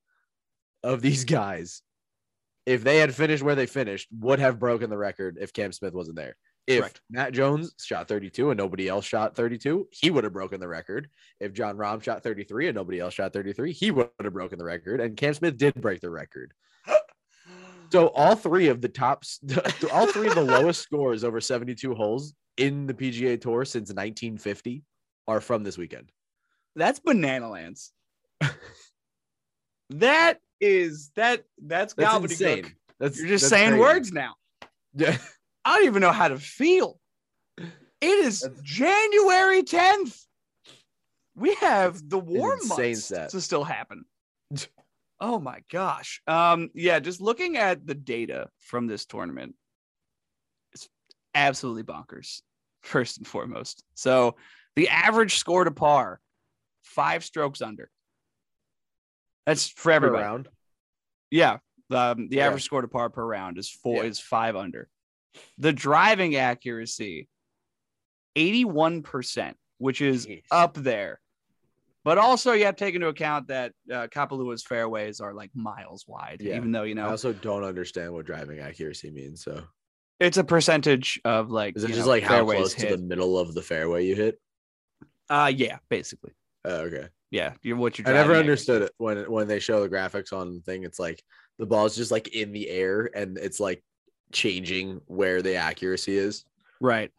[0.83, 1.81] of these guys,
[2.65, 5.93] if they had finished where they finished, would have broken the record if Cam Smith
[5.93, 6.35] wasn't there.
[6.67, 7.01] If Correct.
[7.09, 11.09] Matt Jones shot 32 and nobody else shot 32, he would have broken the record.
[11.39, 14.65] If Jon Rahm shot 33 and nobody else shot 33, he would have broken the
[14.65, 15.01] record.
[15.01, 16.53] And Cam Smith did break the record.
[17.91, 19.39] So all three of the tops,
[19.91, 24.83] all three of the lowest scores over 72 holes in the PGA Tour since 1950
[25.27, 26.11] are from this weekend.
[26.75, 27.91] That's banana lands.
[29.89, 32.31] that is that that's, That's gobbledygook.
[32.31, 32.75] insane.
[32.99, 33.81] That's You're just that's saying crazy.
[33.81, 34.35] words now.
[34.95, 35.17] Yeah.
[35.63, 36.99] I don't even know how to feel.
[37.57, 37.69] It
[38.01, 40.19] is That's- January 10th.
[41.35, 43.29] We have the warm months stat.
[43.29, 44.05] to still happen.
[45.21, 46.21] Oh my gosh.
[46.27, 49.53] Um, yeah, just looking at the data from this tournament,
[50.71, 50.87] it's
[51.35, 52.41] absolutely bonkers,
[52.83, 53.83] first and foremost.
[53.95, 54.37] So
[54.77, 56.21] the average score to par,
[56.83, 57.89] five strokes under.
[59.49, 60.47] That's for Per round.
[61.31, 61.57] Yeah.
[61.89, 62.47] Um, the Yeah.
[62.47, 64.09] average score to par per round is four Yeah.
[64.09, 64.87] is five under.
[65.57, 67.27] The driving accuracy,
[68.35, 70.43] 81%, which is Jeez.
[70.51, 71.19] up there.
[72.03, 76.05] But also you have to take into account that uh, Kapalua's fairways are like miles
[76.07, 76.55] wide, Yeah.
[76.57, 77.07] even though you know.
[77.07, 79.43] I also don't understand what driving accuracy means.
[79.43, 79.63] So
[80.19, 83.37] it's a percentage of like is it just know, like how close to the middle
[83.39, 84.39] of the fairway you hit?
[85.27, 86.33] Uh yeah, basically.
[86.65, 87.09] Oh, okay.
[87.31, 90.33] Yeah, you're what you're I never driving understood it when when they show the graphics
[90.33, 90.83] on the thing.
[90.83, 91.23] It's like
[91.59, 93.83] the ball's just like in the air and it's like
[94.31, 96.45] changing where the accuracy is.
[96.81, 97.11] Right.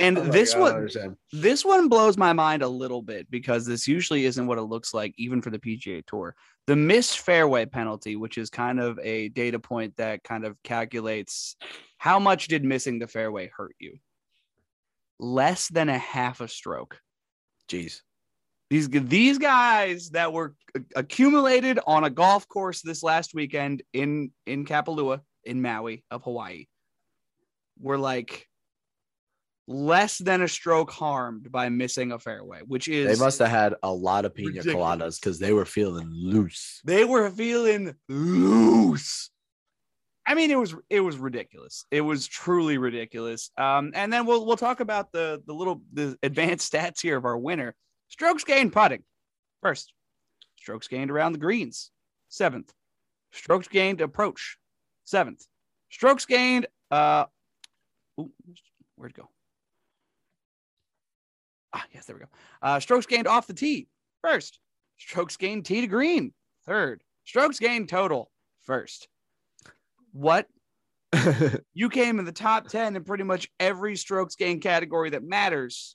[0.00, 3.66] And oh I'm this don't one this one blows my mind a little bit because
[3.66, 6.34] this usually isn't what it looks like even for the PGA Tour.
[6.66, 11.56] The missed fairway penalty, which is kind of a data point that kind of calculates
[11.96, 13.98] how much did missing the fairway hurt you?
[15.18, 17.00] Less than a half a stroke.
[17.68, 18.02] Jeez.
[18.70, 20.54] These these guys that were
[20.94, 26.66] accumulated on a golf course this last weekend in in Kapalua in Maui of Hawaii
[27.80, 28.46] were like
[29.66, 33.74] less than a stroke harmed by missing a fairway, which is They must have had
[33.82, 34.76] a lot of pina ridiculous.
[34.76, 36.80] coladas because they were feeling loose.
[36.84, 39.30] they were feeling loose.
[40.26, 41.86] I mean, it was it was ridiculous.
[41.90, 43.50] It was truly ridiculous.
[43.56, 47.24] Um, and then we'll we'll talk about the the little the advanced stats here of
[47.24, 47.74] our winner.
[48.08, 49.02] Strokes gained putting,
[49.62, 49.92] first.
[50.56, 51.90] Strokes gained around the greens,
[52.28, 52.72] seventh.
[53.32, 54.58] Strokes gained approach,
[55.04, 55.46] seventh.
[55.90, 56.66] Strokes gained.
[56.90, 57.26] Uh,
[58.18, 58.30] ooh,
[58.96, 59.28] where'd it go?
[61.72, 62.28] Ah, yes, there we go.
[62.62, 63.88] Uh, strokes gained off the tee,
[64.22, 64.58] first.
[64.96, 66.32] Strokes gained tee to green,
[66.64, 67.02] third.
[67.24, 68.30] Strokes gained total,
[68.62, 69.08] first.
[70.12, 70.46] What?
[71.74, 75.94] You came in the top 10 in pretty much every strokes gained category that matters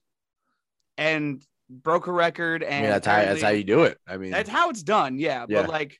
[0.97, 2.63] and broke a record.
[2.63, 3.97] I And mean, that's how that's how you do it.
[4.08, 5.17] I mean, that's how it's done.
[5.19, 5.45] Yeah.
[5.47, 5.62] Yeah.
[5.62, 5.97] But like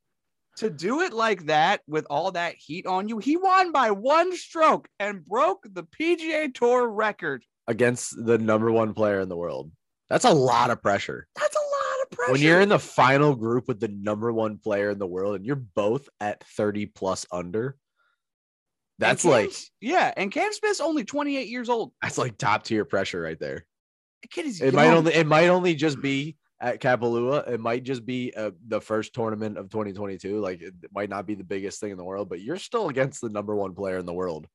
[0.58, 4.36] to do it like that with all that heat on you, he won by one
[4.36, 7.44] stroke and broke the PGA Tour record.
[7.68, 9.72] against the number one player in the world.
[10.10, 11.28] That's a lot of pressure.
[11.36, 12.32] That's a lot of pressure.
[12.34, 15.46] When you're in the final group with the number one player in the world and
[15.46, 17.78] you're both at 30 plus under,
[19.00, 21.94] that's Cam- like yeah, and Cam Smith's only 28 years old.
[22.02, 23.66] that's like top tier pressure right there.
[24.24, 27.48] The kid is It might only it might only just be at Kapalua.
[27.50, 30.40] It might just be uh, the first tournament of 2022.
[30.40, 33.20] Like it might not be the biggest thing in the world, but you're still against
[33.22, 34.48] the number one player in the world,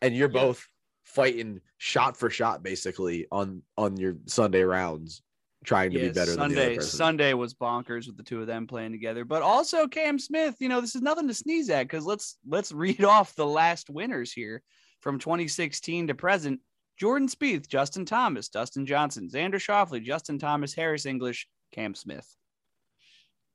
[0.00, 0.40] and you're Yeah.
[0.40, 0.66] both
[1.04, 5.22] fighting shot for shot basically on on your Sunday rounds,
[5.64, 6.80] trying to be Yeah, better than the other Sunday.
[6.80, 9.26] Sunday was bonkers with the two of them playing together.
[9.26, 12.72] But also Cam Smith, you know, this is nothing to sneeze at because let's let's
[12.72, 14.62] read off the last winners here
[15.00, 16.60] from 2016 to present.
[16.98, 22.28] Jordan Spieth, Justin Thomas, Dustin Johnson, Xander Schauffele, Justin Thomas, Harris English, Cam Smith.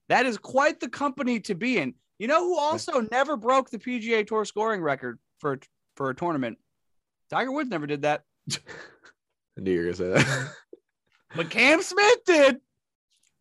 [0.10, 1.94] That is quite the company to be in.
[2.18, 5.60] You know who also never broke the PGA Tour scoring record for
[5.96, 6.58] for a tournament?
[7.30, 8.24] Tiger Woods never did that,
[9.60, 10.52] I knew you were gonna say that.
[11.36, 12.58] but Cam Smith did.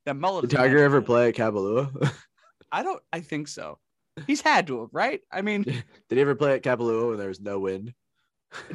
[0.05, 0.49] That mullet.
[0.49, 2.13] Did Tiger ever play at Kapalua?
[2.73, 3.01] I don't.
[3.13, 3.79] I think so.
[4.27, 5.21] He's had to have, right?
[5.31, 7.95] I mean, Did he ever play at Kapalua when there was no wind?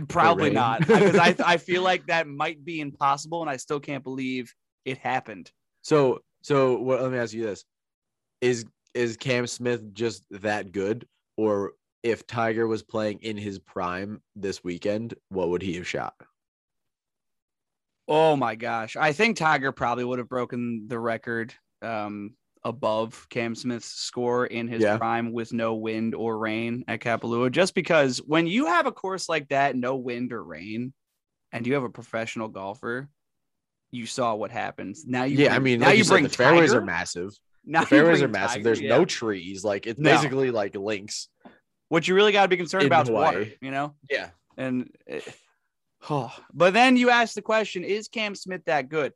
[0.08, 4.04] Probably not, because I I feel like that might be impossible, and I still can't
[4.04, 4.54] believe
[4.86, 5.52] it happened.
[5.82, 7.66] So so what let me ask you this.
[8.42, 11.08] Is is Cam Smith just that good?
[11.38, 16.14] Or if Tiger was playing in his prime this weekend, what would he have shot?
[18.08, 23.56] Oh my gosh, I think Tiger probably would have broken the record um, above Cam
[23.56, 24.98] Smith's score in his Yeah.
[24.98, 29.28] prime with no wind or rain at Kapalua, just because when you have a course
[29.28, 30.94] like that, no wind or rain,
[31.52, 33.10] and you have a professional golfer.
[33.92, 35.06] You saw what happens.
[35.06, 36.82] Now you yeah, bring- I mean, now like you you said, bring the fairways Tiger?
[36.82, 37.32] are massive.
[37.66, 38.56] Now The fairways are massive.
[38.56, 38.90] Tiger, There's yeah.
[38.98, 39.64] no trees.
[39.64, 40.10] Like it's No.
[40.12, 41.30] basically like links.
[41.90, 43.96] what you really got to be concerned In about is water, you know?
[44.10, 44.32] Yeah.
[44.58, 45.32] And it-
[46.10, 49.14] oh, eh, but then you ask the question, is Cam Smith that good?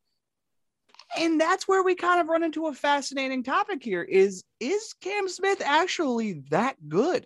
[1.18, 5.30] And that's where we kind of run into a fascinating topic here is is Cam
[5.30, 7.26] Smith actually that good?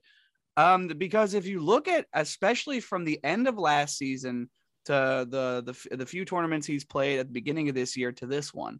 [0.58, 4.50] Um, because if you look at especially from the end of last season
[4.86, 8.28] to the the, the few tournaments he's played at the beginning of this year to
[8.28, 8.80] this one.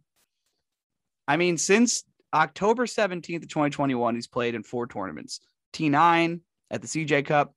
[1.26, 5.40] I mean, since October 17th of 2021, he's played in four tournaments.
[5.72, 7.54] T9, at the CJ Cup,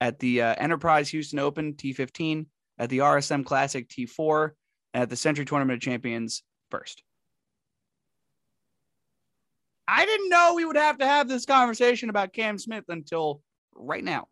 [0.00, 2.46] at the uh, Enterprise Houston Open T15,
[2.78, 4.50] at the RSM Classic T4,
[4.94, 6.42] at the Sentry Tournament of Champions
[6.78, 7.02] first.
[9.88, 13.40] I didn't know we would have to have this conversation about Cam Smith until
[13.74, 14.28] right now.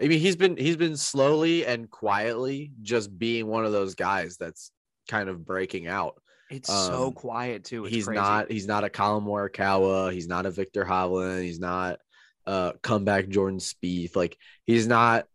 [0.00, 4.36] I mean, he's been he's been slowly and quietly just being one of those guys
[4.36, 4.70] that's
[5.08, 6.20] kind of breaking out.
[6.50, 7.84] It's so Um, quiet too.
[7.86, 8.20] It's he's crazy.
[8.20, 10.12] not he's not a Collin Morikawa.
[10.12, 11.42] He's not a Viktor Hovland.
[11.42, 11.98] He's not
[12.46, 14.14] uh comeback Jordan Spieth.
[14.16, 14.36] Like
[14.66, 15.26] he's not.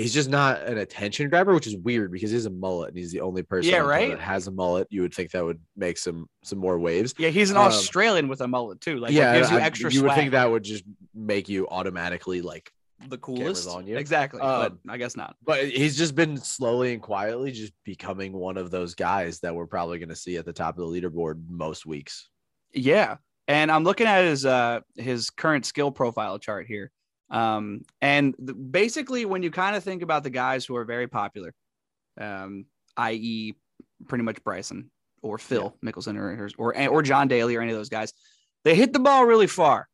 [0.00, 3.12] He's just not an attention grabber, which is weird because he's a mullet and he's
[3.12, 4.10] the only person Yeah, right?
[4.10, 4.86] that has a mullet.
[4.90, 7.14] You would think that would make some some more waves.
[7.18, 8.98] Yeah, he's an Um, Australian with a mullet too.
[8.98, 9.92] Like, yeah, gives you I- extra.
[9.92, 10.84] you would think that would just
[11.14, 12.70] make you automatically like
[13.08, 13.96] the coolest on you.
[13.96, 15.34] Exactly, Um, but I guess not.
[15.44, 19.66] But he's just been slowly and quietly just becoming one of those guys that we're
[19.66, 22.28] probably going to see at the top of the leaderboard most weeks.
[22.74, 23.16] Yeah,
[23.48, 26.90] and I'm looking at his uh his current skill profile chart here.
[27.30, 31.06] Um, and the, basically, when you kind of think about the guys who are very
[31.06, 31.54] popular,
[32.20, 32.66] um,
[32.96, 33.54] i.e.,
[34.08, 34.90] pretty much Bryson
[35.22, 38.12] or Phil Mickelson or, or or John Daly or any of those guys,
[38.64, 39.88] they hit the ball really far.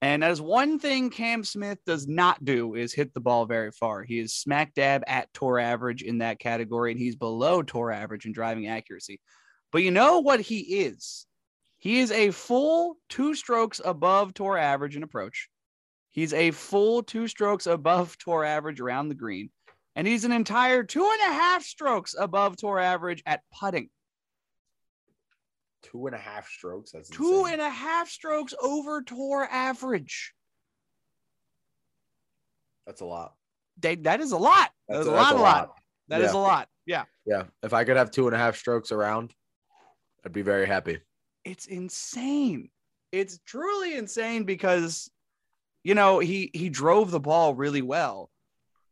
[0.00, 4.02] And as one thing Cam Smith does not do is hit the ball very far.
[4.02, 8.26] He is smack dab at tour average in that category, and he's below tour average
[8.26, 9.20] in driving accuracy.
[9.70, 11.26] But you know what he is?
[11.78, 15.48] He is a full two strokes above tour average in approach.
[16.12, 19.50] He's a full two strokes above tour average around the green.
[19.96, 23.90] And he's an entire two and a half strokes above tour average at putting.
[25.82, 26.92] Two and a half strokes.
[26.92, 30.32] That's Two and a half strokes over tour average.
[32.86, 33.34] That's a lot.
[33.78, 34.70] They, that is a lot.
[34.88, 35.70] That That's is a, lot, a lot.
[36.08, 36.38] That is Yeah.
[36.38, 36.68] a lot.
[36.86, 37.04] Yeah.
[37.26, 37.44] Yeah.
[37.62, 39.34] If I could have two and a half strokes around,
[40.24, 41.00] I'd be very happy.
[41.44, 42.70] it's insane.
[43.10, 45.10] It's truly insane because
[45.84, 48.30] you know he he drove the ball really well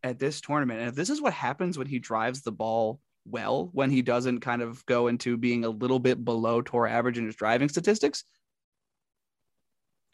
[0.02, 0.80] at this tournament.
[0.80, 4.40] And if this is what happens when he drives the ball well, when he doesn't
[4.40, 8.24] kind of go into being a little bit below tour average in his driving statistics,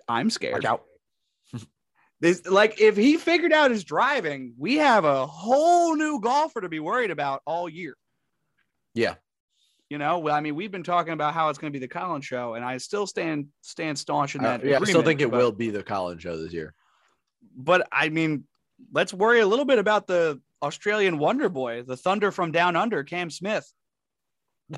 [0.08, 0.54] I'm scared.
[0.54, 0.84] Watch out.
[2.18, 6.68] This like if he figured out his driving, we have a whole new golfer to
[6.70, 7.94] be worried about all year.
[8.94, 9.16] Yeah.
[9.88, 11.88] You know, well, I mean, we've been talking about how it's going to be the
[11.88, 14.64] Collins show, and I still stand stand staunch in Uh, that.
[14.64, 16.74] yeah, I still think it but- will be the Collins show this year.
[17.56, 18.44] But I mean,
[18.92, 23.04] let's worry a little bit about the Australian Wonder Boy, the Thunder from Down Under,
[23.04, 23.70] Cam Smith.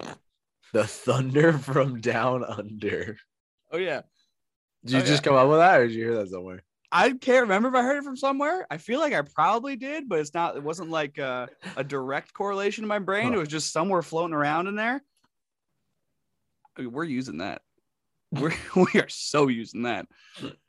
[0.75, 3.17] The Thunder from Down Under.
[3.73, 4.03] Oh yeah,
[4.85, 6.63] Did you Oh, just come up with that, or did you hear that somewhere?
[6.91, 8.67] I can't remember if I heard it from somewhere.
[8.71, 10.57] I feel like I probably did, but it's not.
[10.57, 13.35] It wasn't like a, a direct correlation in my brain.
[13.35, 15.03] It was just somewhere floating around in there.
[16.77, 17.63] I mean, we're using that.
[18.33, 20.07] We're, we are so using that.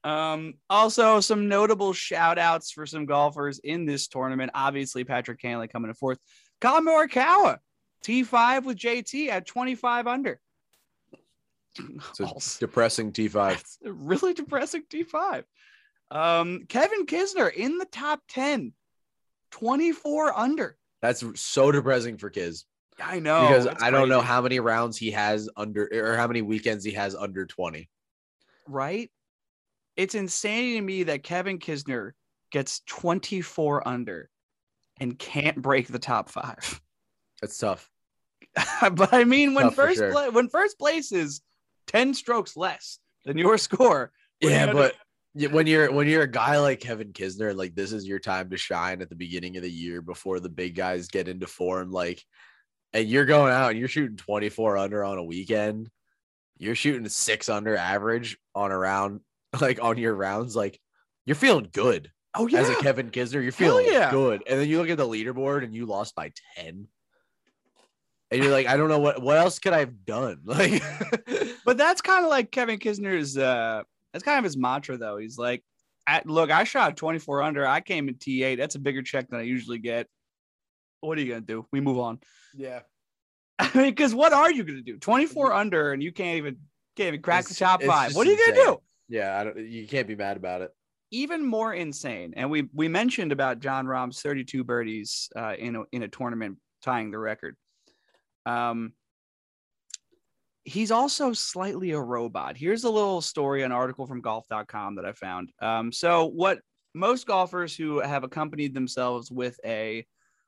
[0.04, 4.52] Um, also, some notable shout outs for some golfers in this tournament.
[4.54, 6.20] Obviously, Patrick Cantlay coming in fourth.
[6.60, 7.60] Collin Morikawa,
[8.04, 10.40] T5 with JT at 25 under.
[11.78, 13.34] It's a depressing T5.
[13.34, 15.44] that's really depressing T5.
[16.12, 18.74] Um, Kevin Kisner in the top 10,
[19.52, 20.78] 24 under.
[21.02, 22.66] That's so depressing for Kiz
[23.02, 23.48] I know.
[23.48, 26.92] because I don't know how many rounds he has under or how many weekends he
[26.92, 27.90] has under 20.
[28.68, 29.10] right?
[29.96, 32.12] It's insane to me that Kevin Kisner
[32.52, 34.30] gets 24 under
[35.00, 36.82] and can't break the top five.
[37.42, 37.90] That's tough.
[38.94, 40.12] but I mean, when Tough first sure.
[40.12, 41.42] pla- when first place is
[41.88, 44.02] 10 strokes less than your score.
[44.02, 45.00] are you Yeah, but yeah,
[45.48, 48.58] when you're when you're a guy like Kevin Kisner, like this is your time to
[48.58, 51.92] shine at the beginning of the year before the big guys get into form.
[51.92, 52.24] Like,
[52.94, 55.90] and you're going out and you're shooting 24 under on a weekend.
[56.58, 59.22] You're shooting six under average on a round,
[59.62, 60.56] like on your rounds.
[60.56, 60.80] Like,
[61.26, 63.42] you're feeling good oh yeah, as a Kevin Kisner.
[63.42, 64.12] You're feeling yeah.
[64.12, 66.88] good, and then you look at the leaderboard and you lost by 10.
[68.32, 70.42] And you're like, I don't know what what else could I have done?
[70.46, 70.84] Like,
[71.66, 73.84] but that's kind of like Kevin Kisner's uh
[74.14, 75.18] that's kind of his mantra though.
[75.18, 75.64] He's like,
[76.26, 77.68] look, I shot 24 under.
[77.68, 78.58] I came in T8.
[78.58, 80.08] That's a bigger check than I usually get.
[81.02, 81.66] What are you gonna do?
[81.72, 82.20] We move on.
[82.56, 82.82] yeah,
[83.60, 84.98] I mean, because what are you gonna do?
[84.98, 86.58] 24 under, and you can't even
[86.96, 88.16] can't even crack the top five.
[88.16, 88.78] What are you gonna do?
[89.08, 90.72] yeah, I don't, you can't be mad about it.
[91.12, 95.84] Even more insane, and we we mentioned about Jon Rahm's 32 birdies uh, in a,
[95.92, 97.56] in a tournament tying the record.
[98.46, 98.94] Um,
[100.64, 102.58] he's also slightly a robot.
[102.58, 105.52] Here's a little story, an article from golf.com that I found.
[105.62, 106.60] Um, so what
[106.94, 110.06] most golfers who have accompanied themselves with a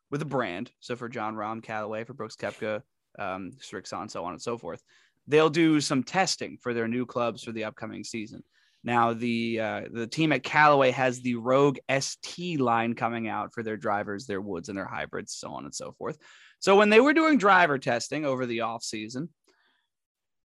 [0.09, 2.81] with a brand, so for Jon Rahm, Callaway, for Brooks Koepka,
[3.17, 4.83] um, Srixon, so on and so forth,
[5.27, 8.43] they'll do some testing for their new clubs for the upcoming season.
[8.83, 13.63] Now the uh, the team at Callaway has the Rogue ST line coming out for
[13.63, 16.17] their drivers, their woods, and their hybrids, so on and so forth.
[16.59, 19.29] So when they were doing driver testing over the off season,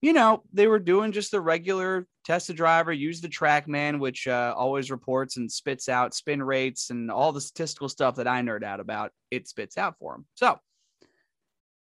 [0.07, 4.29] you know, they were doing just the regular test a driver, use the TrackMan, which
[4.29, 8.41] uh, always reports and spits out spin rates and all the statistical stuff that I
[8.41, 9.11] nerd out about.
[9.33, 10.25] It spits out for them.
[10.35, 10.61] So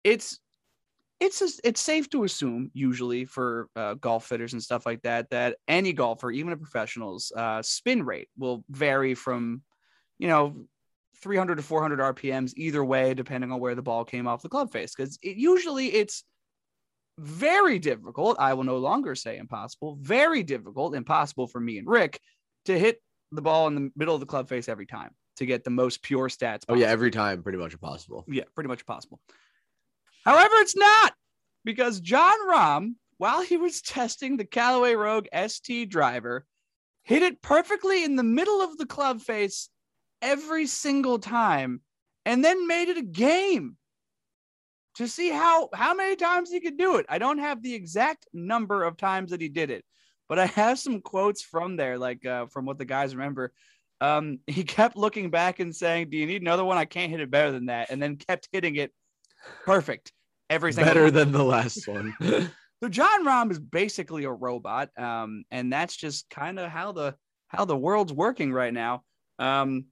[0.05, 0.41] it's
[1.21, 5.29] it's just, it's safe to assume usually for uh, golf fitters and stuff like that
[5.29, 9.61] that any golfer, even a professional's uh, spin rate will vary from
[10.19, 10.65] you know
[11.19, 14.73] 300 to 400 RPMs either way, depending on where the ball came off the club
[14.73, 14.95] face.
[14.95, 16.25] Because it, usually it's
[17.19, 18.37] very difficult.
[18.39, 19.99] I will no longer say impossible.
[20.01, 22.21] Very difficult, impossible for me and Rick
[22.67, 23.01] to hit
[23.33, 26.03] the ball in the middle of the club face every time to get the most
[26.03, 26.63] pure stats.
[26.69, 28.25] Oh yeah, every time, pretty much impossible.
[28.29, 29.21] Yeah, pretty much possible.
[30.25, 31.13] However, it's not
[31.65, 36.47] because Jon Rahm, while he was testing the Callaway Rogue ST driver,
[37.03, 39.69] hit it perfectly in the middle of the club face
[40.23, 41.83] every single time
[42.25, 43.77] and then made it a game
[44.97, 47.07] to see how how many times he could do it.
[47.09, 49.85] I don't have the exact number of times that he did it,
[50.29, 53.53] but I have some quotes from there, like uh, from what the guys remember.
[54.01, 56.79] Um, he kept looking back and saying, "Do you need another one?
[56.79, 58.93] I can't hit it better than that," and then kept hitting it
[59.65, 60.13] perfect
[60.51, 61.15] every single Better time.
[61.15, 62.15] than the last one.
[62.83, 67.15] So Jon Rahm is basically a robot, um, and that's just kind of how the
[67.49, 69.05] how the world's working right now.
[69.39, 69.87] Um,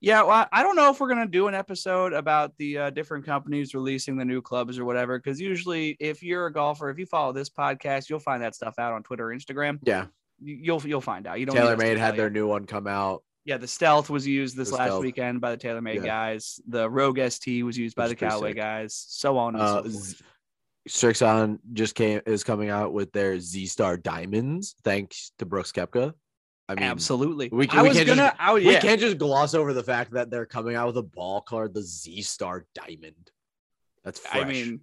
[0.00, 3.24] yeah, well, I don't know if we're gonna do an episode about the uh, different
[3.26, 7.06] companies releasing the new clubs or whatever, because usually, if you're a golfer, if you
[7.06, 9.78] follow this podcast, you'll find that stuff out on Twitter, or Instagram.
[9.84, 10.06] yeah.
[10.42, 11.38] You- You'll you'll find out.
[11.38, 11.54] You don't.
[11.54, 13.22] TaylorMade had their new one come out.
[13.44, 15.02] Yeah, the Stealth was used this The last Stealth.
[15.02, 16.00] weekend by the TaylorMade Yeah.
[16.02, 16.60] guys.
[16.66, 18.56] The Rogue ST was used by Which the Callaway sick.
[18.56, 18.94] guys.
[19.08, 20.22] So on and Uh, so forth.
[20.88, 26.14] Srixon just came is coming out with their Z Star Diamonds, thanks to Brooks Koepka.
[26.70, 27.48] I mean, Absolutely.
[27.50, 28.34] we can- I was can't just- gonna.
[28.38, 31.02] I would, we can't just gloss over the fact that they're coming out with a
[31.02, 33.30] ball called the Z Star Diamond.
[34.04, 34.44] That's fresh.
[34.44, 34.80] I mean,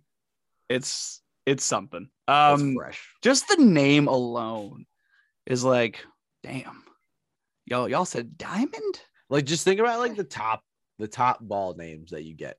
[0.69, 2.09] it's it's something.
[2.27, 3.01] Um, fresh.
[3.23, 4.85] just the name alone
[5.45, 6.03] is like,
[6.43, 6.83] damn.
[7.65, 8.99] Y'all, y'all said diamond.
[9.29, 10.61] Like, just think about like the top,
[10.99, 12.57] the top ball names that you get.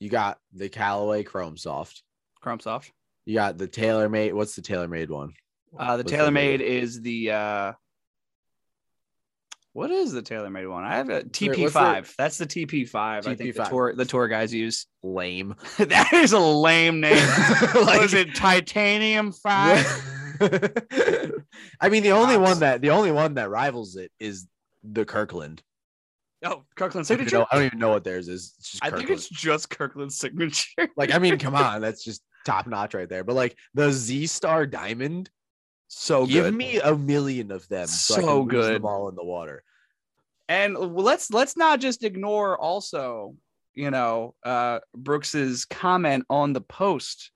[0.00, 2.02] You got the Callaway Chrome Soft.
[2.40, 2.90] Chrome soft.
[3.24, 4.32] You got the TaylorMade.
[4.34, 5.32] What's the TaylorMade one?
[5.78, 7.30] Uh, the What's TaylorMade is the.
[7.30, 7.72] uh
[9.76, 10.84] What is the TaylorMade one?
[10.84, 12.14] I have a TP five.
[12.16, 13.26] That's the TP five.
[13.26, 14.86] I think the tour the tour guys use.
[15.02, 15.54] lame.
[15.76, 17.22] that is a lame name.
[17.74, 19.86] Like- was it titanium five?
[21.78, 24.46] I mean, the only one that the only one that rivals it is
[24.82, 25.62] the Kirkland.
[26.42, 27.46] oh, Kirkland I don't, signature.
[27.52, 28.54] I don't even know what theirs is.
[28.58, 30.88] It's just I think it's just Kirkland's signature.
[30.96, 33.24] like I mean, come on, that's just top notch right there.
[33.24, 35.28] But like the Z Star Diamond,
[35.88, 36.54] so give good.
[36.54, 37.86] me a million of them.
[37.86, 38.74] So, So good.
[38.76, 39.62] them all in the water.
[40.48, 43.34] And let's let's not just ignore also,
[43.74, 47.30] you know, uh Brooks's comment on the post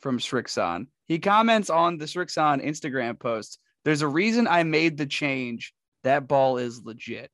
[0.00, 0.86] from Srixon.
[1.06, 3.58] He comments on the Srixon Instagram post.
[3.84, 5.72] There's a reason I made the change.
[6.04, 7.30] That ball is legit.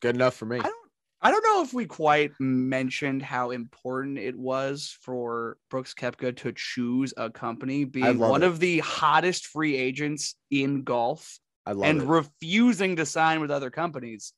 [0.00, 0.58] Good enough for me.
[0.58, 0.85] I don't
[1.22, 6.52] I don't know if we quite mentioned how important it was for Brooks Koepka to
[6.54, 8.46] choose a company being one it.
[8.46, 12.06] of the hottest free agents in golf I love and it.
[12.06, 14.34] refusing to sign with other companies.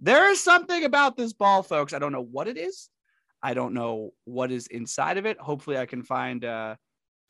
[0.00, 1.92] There is something about this ball, folks.
[1.92, 2.88] I don't know what it is.
[3.42, 5.38] I don't know what is inside of it.
[5.38, 6.76] Hopefully, I can find uh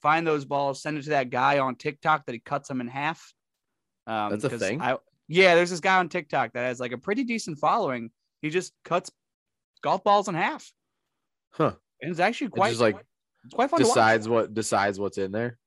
[0.00, 2.88] find those balls, send it to that guy on TikTok that he cuts them in
[2.88, 3.34] half.
[4.06, 4.80] Um, That's a thing?
[4.80, 8.10] I, yeah, there's this guy on TikTok that has like a pretty decent following.
[8.42, 9.10] He just cuts
[9.82, 10.70] golf balls in half,
[11.50, 11.72] Huh.
[12.00, 12.96] and it's actually quite just like
[13.44, 15.58] it's quite fun decides what decides what's in there.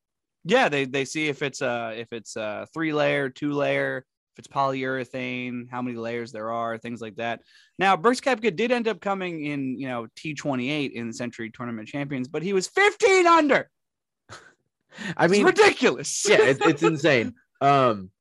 [0.43, 4.39] Yeah, they they see if it's uh if it's a three layer, two layer, if
[4.39, 7.41] it's polyurethane, how many layers there are, things like that.
[7.77, 11.87] Now, Brooks Koepka did end up coming in, you know, T28 in the Sentry Tournament
[11.87, 13.69] Champions, but he was 15 under.
[15.17, 16.25] I mean, it's ridiculous.
[16.27, 17.35] yeah, it, it's insane.
[17.61, 18.20] Um, What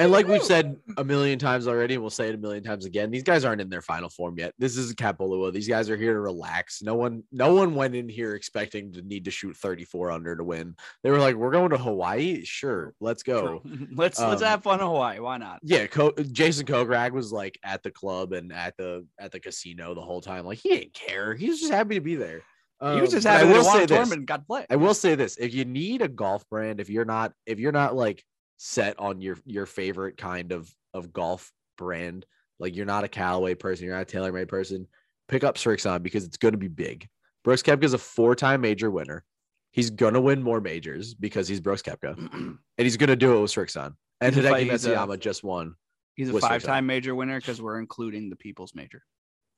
[0.00, 2.84] and like we've said a million times already, and we'll say it a million times
[2.84, 3.10] again.
[3.10, 4.52] These guys aren't in their final form yet.
[4.58, 5.52] This is Kapalua.
[5.52, 6.82] These guys are here to relax.
[6.82, 10.44] No one, no one went in here expecting to need to shoot 34 under to
[10.44, 10.74] win.
[11.02, 12.44] They were like, "We're going to Hawaii.
[12.44, 13.62] Sure, let's go."
[13.94, 15.18] Let's let's Um, have fun in Hawaii.
[15.20, 15.60] Why not?
[15.62, 19.94] Yeah, Co- Jason Kokrak was like at the club and at the at the casino
[19.94, 20.44] the whole time.
[20.44, 21.34] Like he didn't care.
[21.34, 22.42] He was just happy to be there.
[22.80, 24.14] he was Um, just I happy to will won say this.
[24.24, 24.66] got play.
[24.68, 27.72] I will say this: if you need a golf brand, if you're not, if you're
[27.72, 28.24] not like
[28.56, 32.24] set on your your favorite kind of of golf brand,
[32.58, 34.86] like you're not a Callaway person, you're not a TaylorMade person,
[35.28, 37.08] pick up Srixon because it's going to be big.
[37.42, 39.24] Brooks Koepka is a four-time major winner.
[39.72, 43.50] He's gonna win more majors because he's Brooks Koepka, and he's gonna do it with
[43.50, 43.94] Srixon.
[44.20, 45.74] And He's Hideki fi- he's a- Matsuyama just won.
[46.14, 49.02] He's a five-time major winner because we're including the People's Major.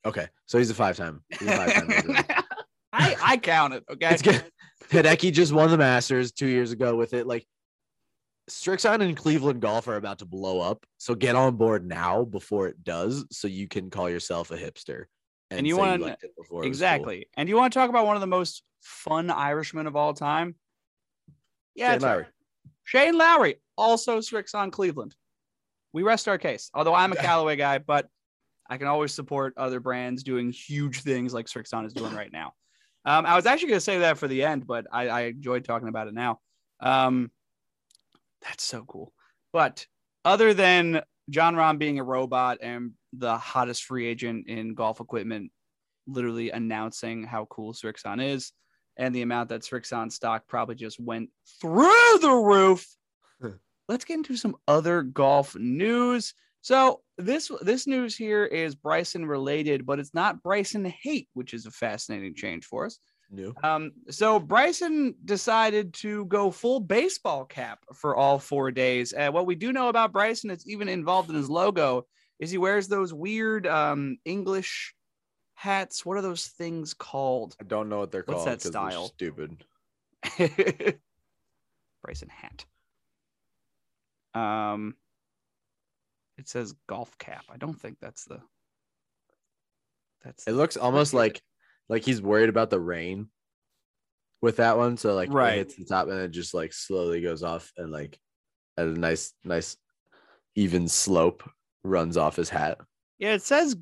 [0.06, 1.22] Okay, so he's a five time.
[1.38, 1.88] He's a five time.
[1.88, 2.24] major.
[2.94, 3.84] I I count it.
[3.90, 4.08] Okay.
[4.14, 4.42] It's good.
[4.90, 7.26] Hideki just won the Masters two years ago with it.
[7.26, 7.46] Like
[8.50, 10.86] Srixon and Cleveland golf are about to blow up.
[10.98, 15.04] So get on board now before it does, so you can call yourself a hipster.
[15.50, 16.68] And you wanna- liked before it cool.
[16.68, 17.28] Exactly.
[17.36, 20.54] And you want to talk about one of the most fun Irishmen of all time?
[21.74, 22.26] Yeah, Shane Lowry.
[22.84, 25.14] Shane Lowry, also Srixon Cleveland.
[25.92, 26.70] We rest our case.
[26.72, 28.08] Although I'm a Callaway guy, but
[28.68, 32.54] I can always support other brands doing huge things like Srixon is doing right now.
[33.04, 35.64] Um, I was actually going to say that for the end, but I, I enjoyed
[35.64, 36.40] talking about it now.
[36.80, 37.30] Um,
[38.42, 39.12] that's so cool.
[39.52, 39.86] But
[40.24, 45.50] other than John Rahm being a robot and the hottest free agent in golf equipment,
[46.06, 48.52] literally announcing how cool Srixon is,
[48.96, 51.30] and the amount that Srixon stock probably just went
[51.60, 52.86] through the roof.
[53.88, 56.34] Let's get into some other golf news.
[56.60, 61.66] So this this news here is Bryson related, but it's not Bryson hate, which is
[61.66, 62.98] a fascinating change for us.
[63.30, 63.54] New.
[63.62, 69.12] Um, so Bryson decided to go full baseball cap for all four days.
[69.12, 72.06] And what we do know about Bryson, it's even involved in his logo,
[72.38, 74.94] is he wears those weird um, English
[75.54, 76.06] hats.
[76.06, 77.56] What are those things called?
[77.60, 78.46] I don't know what they're What's called.
[78.48, 79.06] that 'cause they're style?
[79.08, 79.64] Stupid.
[82.02, 82.64] Bryson hat.
[84.34, 84.94] Um,
[86.38, 87.44] it says golf cap.
[87.50, 88.40] I don't think that's the.
[90.22, 91.40] That's It looks almost like
[91.88, 93.28] like he's worried about the rain
[94.42, 94.96] with that one.
[94.96, 95.54] So like Right.
[95.54, 98.18] it hits the top and it just like slowly goes off and like
[98.76, 99.76] at a nice, nice
[100.54, 101.48] even slope
[101.84, 102.78] runs off his hat.
[103.18, 103.76] Yeah, it says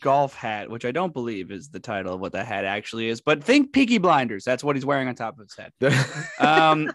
[0.00, 3.20] golf hat, which I don't believe is the title of what the hat actually is.
[3.20, 4.44] But think Peaky Blinders.
[4.44, 5.72] That's what he's wearing on top of his head.
[6.40, 6.90] Um,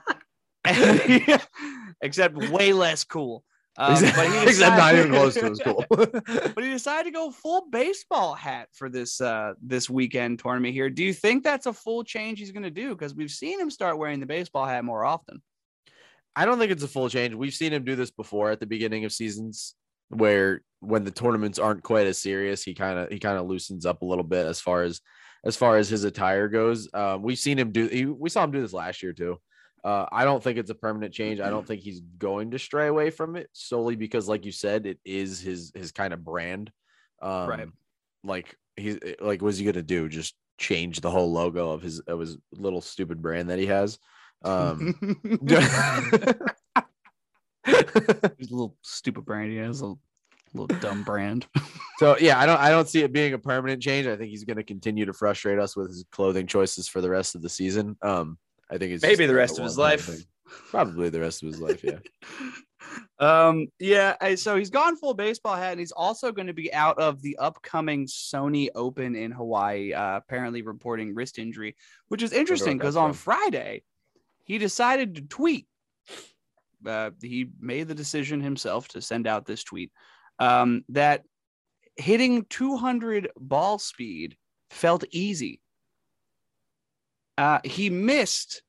[2.02, 3.44] except way less cool.
[3.78, 5.86] Um, but he Except not even decided- close to as cool.
[6.56, 10.90] but he decided to go full baseball hat for this uh this weekend tournament here.
[10.90, 12.90] Do you think that's a full change he's going to do?
[12.90, 15.42] Because we've seen him start wearing the baseball hat more often.
[16.36, 17.34] I don't think it's a full change.
[17.34, 19.76] We've seen him do this before at the beginning of seasons
[20.10, 23.86] where when the tournaments aren't quite as serious, he kind of he kind of loosens
[23.86, 25.02] up a little bit as far as
[25.44, 26.90] as far as his attire goes.
[26.94, 29.38] Um, we've seen him do he, we saw him do this last year too.
[29.86, 31.40] Uh, I don't think it's a permanent change.
[31.40, 34.88] I don't think he's going to stray away from it solely because, like you said,
[34.88, 36.72] it is his his kind of brand.
[37.22, 37.68] Um, Right.
[38.24, 40.10] Like he's like, what's he gonna do?
[40.10, 44.00] Just change the whole logo of his of his little stupid brand that he has.
[44.44, 44.96] Um,
[47.66, 47.76] He's
[48.50, 49.52] a little stupid brand.
[49.52, 49.94] He has a
[50.54, 51.48] little dumb brand.
[51.98, 54.06] So yeah, I don't I don't see it being a permanent change.
[54.06, 57.10] I think he's going to continue to frustrate us with his clothing choices for the
[57.10, 57.96] rest of the season.
[58.02, 58.38] Um,
[58.70, 60.06] I think it's Maybe the rest of his life.
[60.06, 60.24] thing.
[60.70, 61.84] Probably the rest of his life.
[61.84, 62.00] Yeah.
[63.20, 66.98] um yeah so he's gone full baseball hat and he's also going to be out
[67.00, 71.76] of the upcoming sony open in hawaii uh, apparently reporting wrist injury
[72.10, 73.82] which is interesting because on friday
[74.44, 75.68] he decided to tweet
[76.86, 79.92] uh, he made the decision himself to send out this tweet
[80.40, 81.24] um, that
[81.96, 84.36] hitting 200 ball speed
[84.70, 85.62] felt easy
[87.38, 88.62] uh, he missed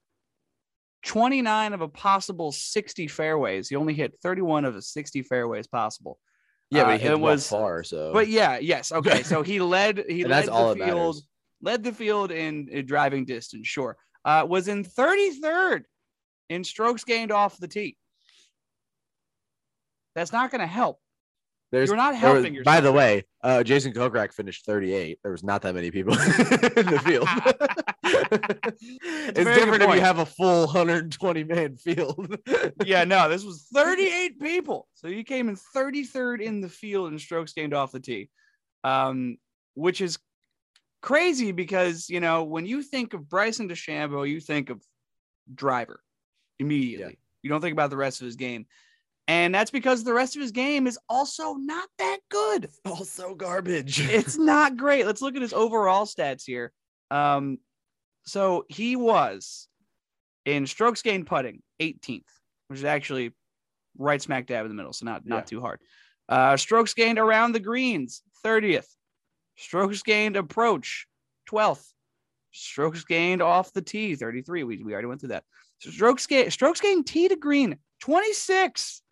[1.05, 3.69] 29 of a possible 60 fairways.
[3.69, 6.19] He only hit 31 of the 60 fairways possible.
[6.71, 7.85] Yeah, Uh, but he hit it was- far.
[7.85, 9.23] So, But yeah, yes, okay.
[9.23, 11.27] So he led he led the field, matters.
[11.62, 13.97] led the field in, in driving distance, sure.
[14.25, 15.85] Uh was in 33rd
[16.49, 17.97] in strokes gained off the tee.
[20.17, 20.99] That's not going to help.
[21.73, 22.75] there's You're not was- helping yourself.
[22.77, 25.19] By the way, uh, Jason Kokrak finished 38.
[25.23, 27.29] There was not that many people in the field.
[28.31, 32.37] it's different if you have a full 120 man field.
[32.85, 34.89] yeah, no, this was 38 people.
[34.95, 38.31] So he came in 33rd in the field in strokes gained off the tee,
[38.85, 39.39] um,
[39.74, 40.18] which is
[41.03, 44.83] crazy because, you know, when you think of Bryson DeChambeau, you think of
[45.55, 46.01] driver
[46.59, 47.18] immediately.
[47.43, 48.66] You don't think about the rest of his game.
[49.29, 52.68] And that's because the rest of his game is also not that good.
[52.85, 54.01] also garbage.
[54.01, 55.07] It's not great.
[55.07, 56.72] Let's look at his overall stats here.
[57.11, 57.59] Um,
[58.27, 59.68] so he was
[60.45, 62.22] in strokes gained putting 18th,
[62.68, 63.33] which is actually
[63.99, 65.43] right smack dab in the middle, so not not Yeah.
[65.43, 65.81] too hard.
[66.29, 68.89] Uh, strokes gained around the greens 30th.
[69.57, 71.07] Strokes gained approach
[71.49, 71.87] 12th.
[72.53, 74.64] Strokes gained off the tee 33.
[74.64, 75.45] We, we already went through that.
[75.79, 79.03] Strokes gained strokes gained tee to green 26.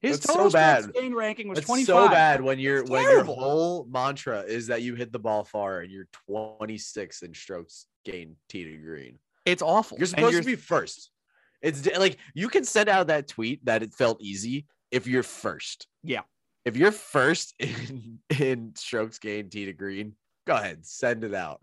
[0.00, 0.94] His That's total strokes bad.
[0.94, 1.86] gained ranking was It's 25.
[1.86, 5.80] so bad when you're when your whole mantra is that you hit the ball far
[5.80, 9.18] and you're 26 in strokes gain tee to green.
[9.44, 9.98] It's awful.
[9.98, 11.10] You're supposed you're- to be first.
[11.62, 15.86] It's like you can send out that tweet that it felt easy if you're first.
[16.02, 16.22] Yeah.
[16.64, 20.14] If you're first in, in strokes gain tee to green,
[20.46, 21.60] go ahead, send it out.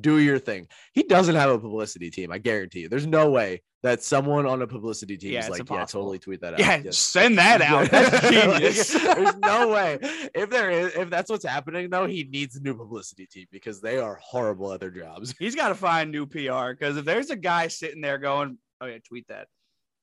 [0.00, 0.66] Do your thing.
[0.92, 2.32] He doesn't have a publicity team.
[2.32, 2.88] I guarantee you.
[2.88, 6.40] There's no way that someone on a publicity team Yeah, is like, yeah, totally tweet
[6.40, 6.58] that out.
[6.60, 6.98] Yeah, Yes.
[6.98, 7.90] send that out.
[7.90, 8.92] That's genius.
[9.02, 9.98] There's no way.
[10.34, 13.80] If there is, if that's what's happening, though, he needs a new publicity team because
[13.80, 15.34] they are horrible at their jobs.
[15.38, 18.86] He's got to find new PR because if there's a guy sitting there going, "Oh
[18.86, 19.46] yeah, tweet that,"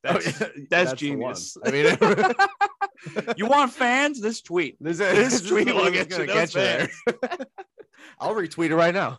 [0.06, 0.96] oh, that's, Oh, yeah, that's one.
[0.96, 1.56] genius.
[1.64, 4.20] I mean, you want fans?
[4.20, 4.76] This tweet.
[4.80, 6.88] this, This this tweet will get, you get you there.
[8.18, 9.18] I'll retweet it right now.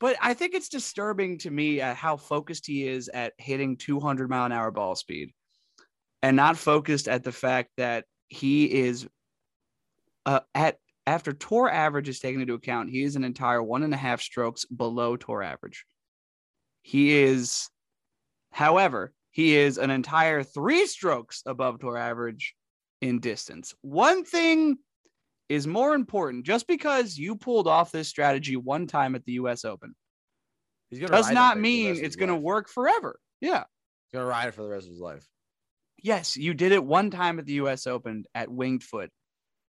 [0.00, 4.28] But I think it's disturbing to me at how focused he is at hitting 200
[4.28, 5.32] mile an hour ball speed,
[6.22, 9.06] and not focused at the fact that he is
[10.26, 13.92] uh, at after tour average is taken into account, he is an entire one and
[13.92, 15.84] a half strokes below tour average.
[16.82, 17.68] He is,
[18.52, 22.54] however, he is an entire three strokes above tour average
[23.00, 23.74] in distance.
[23.82, 24.78] One thing
[25.50, 29.64] is more important just because you pulled off this strategy one time at the US
[29.64, 29.94] Open
[30.90, 33.18] does ride not thing for the mean it's going to work forever.
[33.40, 33.64] Yeah.
[34.06, 35.26] He's gonna ride it for the rest of his life.
[36.02, 39.10] Yes, you did it one time at the US Open at Winged Foot.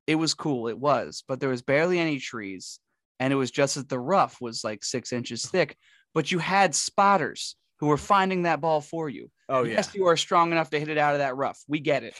[0.08, 2.80] It was cool, it was, but there was barely any trees.
[3.20, 5.78] And it was just that the rough was like six inches thick,
[6.14, 9.30] but you had spotters who were finding that ball for you.
[9.50, 9.76] Oh yeah.
[9.76, 11.62] Yes, you are strong enough to hit it out of that rough.
[11.68, 12.16] We get it.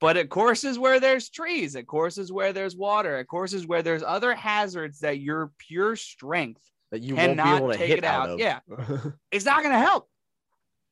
[0.00, 4.02] But at courses where there's trees, at courses where there's water, at courses where there's
[4.02, 8.30] other hazards that your pure strength that you cannot able to take it out.
[8.30, 8.38] out.
[8.38, 8.60] Yeah.
[9.30, 10.08] it's not going to help.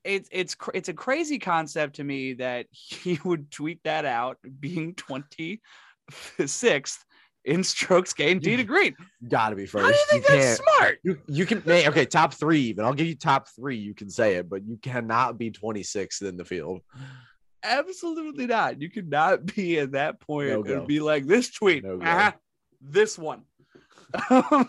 [0.05, 4.95] It's it's it's a crazy concept to me that he would tweet that out being
[4.95, 6.99] 26th
[7.45, 8.95] in strokes gained tee to green.
[9.29, 9.85] Gotta be first.
[9.85, 10.99] How do you think that's can't- smart?
[11.03, 12.85] You, you can hey, okay, top three even.
[12.85, 13.77] I'll give you top three.
[13.77, 16.81] You can say it, but you cannot be 26th in the field.
[17.63, 18.81] Absolutely not.
[18.81, 22.33] You could not be at that point No and be like this tweet, No uh-huh,
[22.81, 23.43] this one.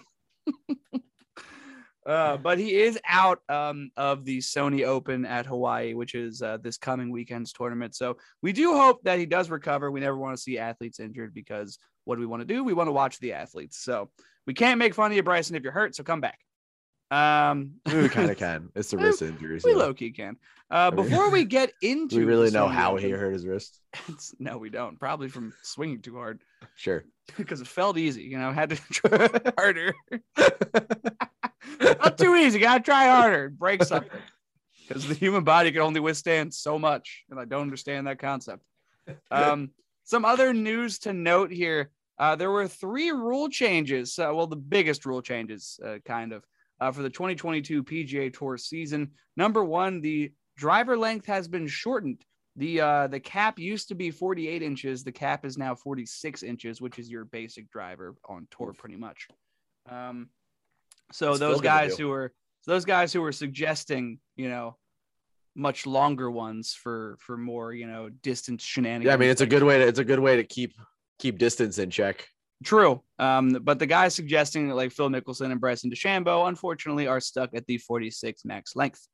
[2.09, 6.57] Uh, but he is out um, of the Sony Open at Hawaii, which is uh,
[6.57, 7.93] this coming weekend's tournament.
[7.93, 9.91] So we do hope that he does recover.
[9.91, 12.63] We never want to see athletes injured because what do we want to do?
[12.63, 13.77] We want to watch the athletes.
[13.77, 14.09] So
[14.47, 15.95] we can't make fun of you, Bryson, if you're hurt.
[15.95, 16.39] So come back.
[17.11, 18.69] Um, We kind of can.
[18.75, 19.63] It's the wrist injuries.
[19.63, 20.37] we low key can.
[20.71, 23.79] Uh, before we get into, we really know how he hurt his wrist?
[24.07, 24.99] It's, no, we don't.
[24.99, 26.41] Probably from swinging too hard
[26.75, 27.03] Sure.
[27.37, 28.23] because it felt easy.
[28.23, 29.95] You know, had to try harder.
[31.81, 32.59] Not too easy.
[32.59, 33.49] Gotta try harder.
[33.49, 34.11] Break something.
[34.87, 38.63] Because the human body can only withstand so much, and I don't understand that concept.
[39.31, 39.69] Um,
[40.03, 44.17] some other news to note here: uh, there were three rule changes.
[44.17, 46.43] Uh, well, the biggest rule changes, uh, kind of,
[46.79, 49.11] uh, for the 2022 PGA Tour season.
[49.35, 52.23] Number one, the driver length has been shortened.
[52.55, 55.03] The uh, the cap used to be 48 inches.
[55.03, 59.27] The cap is now 46 inches, which is your basic driver on tour, pretty much.
[59.89, 60.29] Um,
[61.11, 64.77] so Still those guys who are so those guys who are suggesting, you know,
[65.55, 69.05] much longer ones for for more, you know, distance shenanigans.
[69.05, 70.73] Yeah, I mean it's a good way to it's a good way to keep
[71.17, 72.27] keep distance in check.
[72.63, 73.01] True.
[73.19, 77.65] Um, but the guys suggesting like Phil Mickelson and Bryson DeChambeau, unfortunately, are stuck at
[77.67, 79.07] the 46 max length.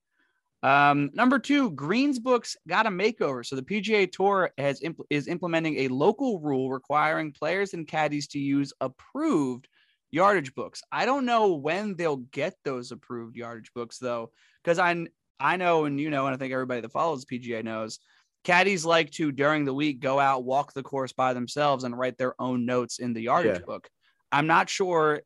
[0.63, 3.45] Um, number two, Greens Books got a makeover.
[3.45, 4.81] So the PGA Tour has
[5.11, 9.67] is implementing a local rule requiring players and caddies to use approved
[10.09, 10.81] yardage books.
[10.91, 14.31] I don't know when they'll get those approved yardage books though,
[14.63, 15.05] because I
[15.39, 17.99] I know and you know, and I think everybody that follows PGA knows
[18.45, 22.17] caddies like to during the week go out walk the course by themselves and write
[22.17, 23.65] their own notes in the yardage Yeah.
[23.65, 23.89] book
[24.31, 25.21] i'm not sure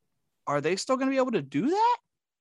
[0.48, 1.98] are they still going to be able to do that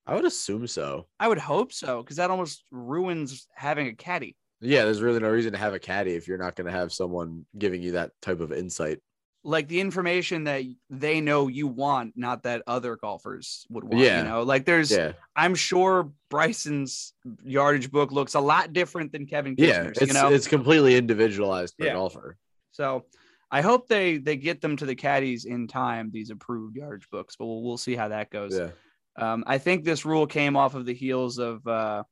[0.06, 1.06] I would assume so.
[1.20, 5.28] i would hope so because that almost ruins having a caddy Yeah, there's really no
[5.28, 8.10] reason to have a caddy if you're not going to have someone giving you that
[8.22, 8.98] type of insight.
[9.44, 14.18] Like the information that they know you want not that other golfers would want Yeah.
[14.18, 17.14] you know like there's Yeah, i'm sure bryson's
[17.44, 21.76] yardage book looks a lot different than kevin yeah, it's you know it's completely individualized
[21.78, 21.92] per Yeah.
[21.94, 22.36] golfer.
[22.72, 23.06] So
[23.50, 27.34] I hope they they get them to the caddies in time, these approved yardage books,
[27.36, 28.54] but we'll, we'll see how that goes.
[28.58, 28.70] Yeah,
[29.16, 32.02] Um, I think this rule came off of the heels of uh,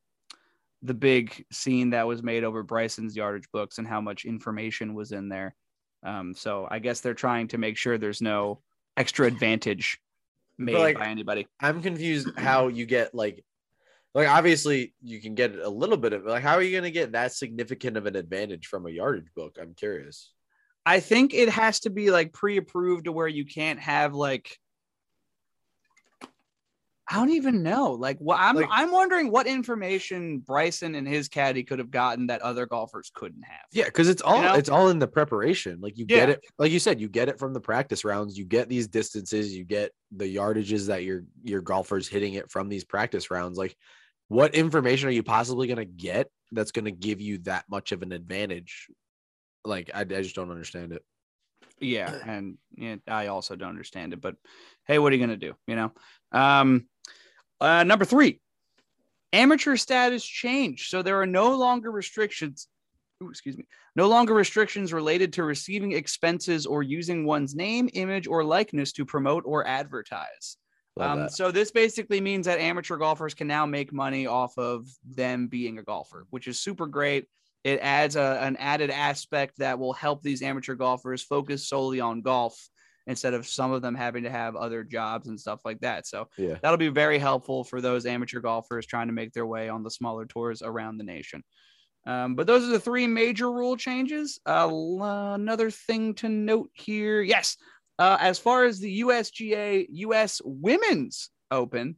[0.83, 5.13] the big scene that was made over Bryson's yardage books and how much information was
[5.13, 5.55] in there.
[6.07, 8.61] Um, so I guess they're trying to make sure there's no
[8.97, 9.99] extra advantage
[10.57, 11.47] made like- by anybody.
[11.61, 13.45] I'm confused how you get like
[14.15, 16.91] like obviously you can get a little bit of like how are you going to
[16.91, 19.59] get that significant of an advantage from a yardage book?
[19.61, 20.33] I'm curious.
[20.87, 24.57] I think it has to be like pre-approved to where you can't have like
[27.09, 27.93] I don't even know.
[27.93, 32.27] Like, what I'm Like- I'm wondering what information Bryson and his caddy could have gotten
[32.27, 33.67] that other golfers couldn't have.
[33.73, 34.55] Yeah, because it's all know?
[34.55, 35.81] it's all in the preparation.
[35.81, 38.37] Like you get it, like you said, you get it from the practice rounds.
[38.37, 42.69] You get these distances, you get the yardages that your your golfers hitting it from
[42.69, 43.57] these practice rounds.
[43.57, 43.77] Like,
[44.27, 48.11] what information are you possibly gonna get that's gonna give you that much of an
[48.11, 48.89] advantage?
[49.65, 51.05] Like, I, I just don't understand it.
[51.79, 54.37] Yeah, and yeah, I also don't understand it, but
[54.87, 55.55] hey, what are you gonna do?
[55.67, 55.93] You know.
[56.33, 56.89] Um,
[57.61, 58.41] uh, number three,
[59.33, 62.69] amateur status changed, so there are no longer restrictions.
[63.23, 63.67] ooh, excuse me.
[63.95, 69.05] No longer restrictions related to receiving expenses or using one's name, image, or likeness to
[69.05, 70.57] promote or advertise.
[70.99, 75.47] Um, so this basically means that amateur golfers can now make money off of them
[75.47, 77.27] being a golfer, which is super great.
[77.65, 82.23] It adds a, an added aspect that will help these amateur golfers focus solely on
[82.23, 82.57] golf
[83.07, 86.07] instead of some of them having to have other jobs and stuff like that.
[86.07, 86.59] So Yeah.
[86.61, 89.91] that'll be very helpful for those amateur golfers trying to make their way on the
[89.91, 91.45] smaller tours around the nation.
[92.07, 94.41] Um, but those are the three major rule changes.
[94.47, 94.69] Uh,
[95.35, 97.57] another thing to note here, yes,
[97.99, 101.97] uh, as far as the USGA US Women's Open,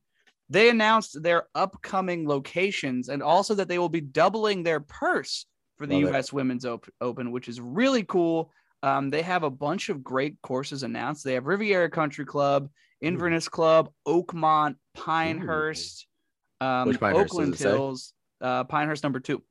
[0.51, 5.45] they announced their upcoming locations and also that they will be doubling their purse
[5.77, 6.17] for the Love it.
[6.17, 8.51] US Women's Op- Open, which is really cool.
[8.83, 11.25] Um, they have a bunch of great courses announced.
[11.25, 12.69] They have Riviera Country Club,
[13.01, 16.07] Inverness Club, Oakmont, Pinehurst,
[16.61, 17.57] um, Pinehurst Oakland?
[17.57, 19.43] Hills, uh, Pinehurst number two.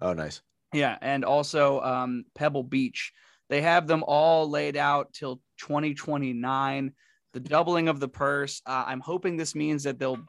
[0.00, 0.42] Oh, nice.
[0.72, 3.12] Yeah, and also um, Pebble Beach.
[3.50, 6.92] They have them all laid out till 2029.
[7.34, 8.62] The doubling of the purse.
[8.66, 10.24] Uh, I'm hoping this means that they'll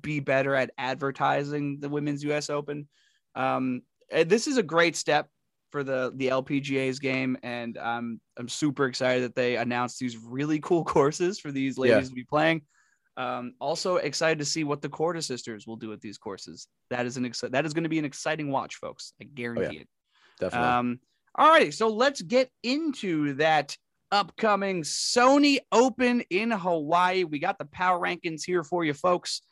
[0.00, 2.50] be better at advertising the Women's U.S.
[2.50, 2.88] Open.
[3.34, 5.28] Um, this is a great step
[5.70, 10.60] for the the LPGA's game, and um, I'm super excited that they announced these really
[10.60, 11.94] cool courses for these Yeah.
[11.94, 12.62] ladies to be playing.
[13.16, 16.68] Um, also excited to see what the Korda sisters will do at these courses.
[16.90, 19.12] That is an exci- that is going to be an exciting watch, folks.
[19.20, 19.88] I guarantee it.
[20.38, 20.68] Definitely.
[20.68, 21.00] Um,
[21.34, 23.76] all righty, so let's get into that
[24.12, 27.24] upcoming Sony Open in Hawaii.
[27.24, 29.42] We got the power rankings here for you, folks.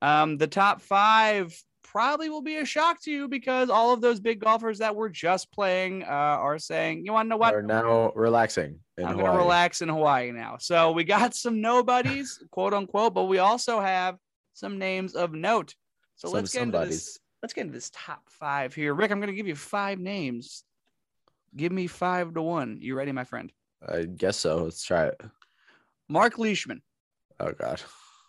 [0.00, 1.52] Um, the top five
[1.90, 5.08] probably will be a shock to you because all of those big golfers that were
[5.08, 7.54] just playing uh, are saying, "You want to know what?
[7.54, 8.78] Are now relaxing.
[8.96, 9.26] In I'm Hawaii.
[9.26, 13.80] gonna relax in Hawaii now." So we got some nobodies, quote unquote, but we also
[13.80, 14.16] have
[14.54, 15.74] some names of note.
[16.16, 17.18] So Some let's get into this.
[17.42, 18.92] Let's get into this top five here.
[18.94, 20.64] Rick, I'm gonna give you five names.
[21.56, 22.78] Give me five to one.
[22.80, 23.50] You ready, my friend?
[23.86, 24.64] I guess so.
[24.64, 25.20] Let's try it.
[26.08, 26.82] Mark Leishman,
[27.40, 27.80] Oh God.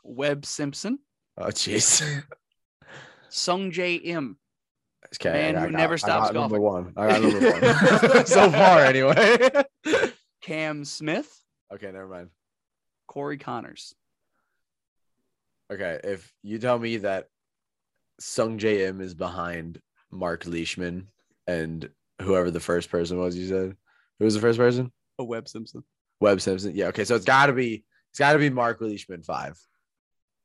[0.03, 0.99] Webb Simpson,
[1.37, 2.01] Oh jeez.
[3.29, 4.37] Sungjae Im.
[5.15, 6.93] Okay, Man I who got- never I stops got number golfing.
[6.93, 6.93] one.
[6.97, 7.51] I got number
[8.13, 8.25] one.
[8.25, 9.49] so far, anyway.
[10.41, 12.29] Cam Smith, okay, never mind.
[13.07, 13.93] Corey Conners.
[15.71, 17.27] Okay, if you tell me that
[18.21, 19.79] Sungjae Im is behind
[20.11, 21.07] Mark Leishman
[21.47, 21.89] and
[22.21, 23.75] whoever the first person was, you said
[24.19, 24.91] who was the first person?
[25.17, 25.83] Oh, Webb Simpson.
[26.19, 26.75] Webb Simpson.
[26.75, 26.87] Yeah.
[26.87, 29.57] Okay, so it's got to be it's got to be Mark Leishman five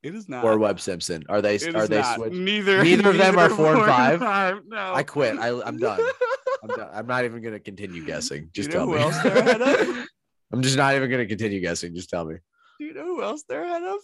[0.05, 0.43] It is not.
[0.45, 1.23] or Webb Simpson.
[1.29, 2.15] Are they It are they not.
[2.17, 2.35] switched?
[2.35, 2.83] Neither.
[2.83, 3.85] Neither of them are four and
[4.21, 4.61] five?
[4.67, 4.93] No.
[4.93, 5.35] I quit.
[5.39, 5.99] I, I'm done.
[6.63, 6.89] I'm done.
[6.93, 8.51] I'm not even gonna continue guessing.
[8.53, 9.01] Just you know tell who me.
[9.01, 10.05] else ahead of?
[10.53, 11.95] I'm just not even gonna continue guessing.
[11.95, 12.35] Just tell me.
[12.79, 13.97] Do you know who else they're ahead of?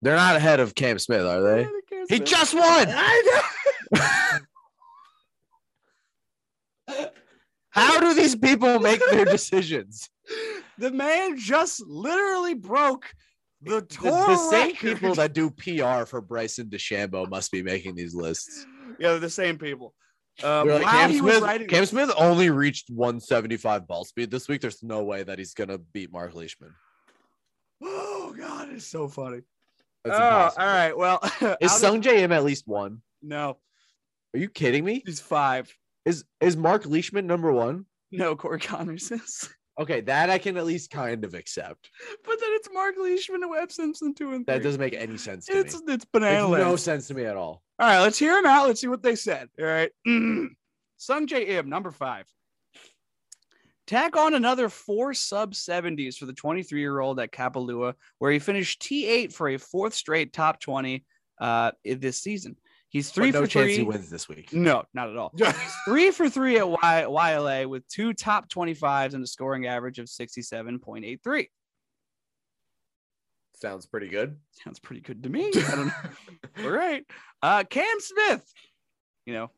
[0.00, 1.68] They're not ahead of Cam Smith, are they?
[2.08, 2.24] He Smith.
[2.24, 2.86] just won.
[2.88, 4.40] I
[7.70, 10.08] How do these people make their decisions?
[10.78, 13.04] The man just literally broke
[13.62, 17.94] the The, tour the same people that do PR for Bryson DeChambeau must be making
[17.94, 18.66] these lists.
[18.98, 19.94] yeah, they're the same people.
[20.42, 24.60] Um, they're like, Cam, Smith, Cam this- Smith only reached 175 ball speed this week.
[24.60, 26.74] There's no way that he's gonna beat Mark Leishman.
[27.82, 29.40] Oh God, it's so funny.
[30.04, 30.62] That's oh, impossible.
[30.62, 30.96] all right.
[30.96, 31.18] Well,
[31.60, 33.02] Is Sungjae Im at least one?
[33.22, 33.56] no,
[34.34, 35.02] Are you kidding me?
[35.06, 35.72] he's five.
[36.04, 37.86] Is is Mark Leishman number one?
[38.12, 39.48] No, Corey Conners is.
[39.78, 41.90] Okay, that I can at least kind of accept.
[42.24, 44.54] But then it's Mark Leishman and Webb Simpson two and three.
[44.54, 45.94] That doesn't make any sense to It's me.
[45.94, 47.62] it's banana Makes no sense to me at all.
[47.78, 48.66] All right, let's hear them out.
[48.66, 49.48] Let's see what they said.
[49.58, 49.90] All right.
[50.98, 52.26] Sungjae Im, number five.
[53.86, 58.38] Tack on another four sub 70s for the 23 year old at Kapalua, where he
[58.38, 61.04] finished T8 for a fourth straight top 20
[61.40, 62.56] uh, this season.
[62.90, 63.76] He's three But no for chance three.
[63.76, 64.52] he wins this week.
[64.52, 65.32] No, not at all.
[65.36, 65.52] He's
[65.84, 70.06] three for three at y- Waialae with two top 25s and a scoring average of
[70.06, 71.48] 67.83.
[73.54, 74.36] Sounds pretty good.
[74.52, 75.48] Sounds pretty good to me.
[75.48, 75.92] I don't know.
[76.64, 77.04] All right.
[77.42, 78.50] Uh, Cam Smith,
[79.26, 79.50] you know,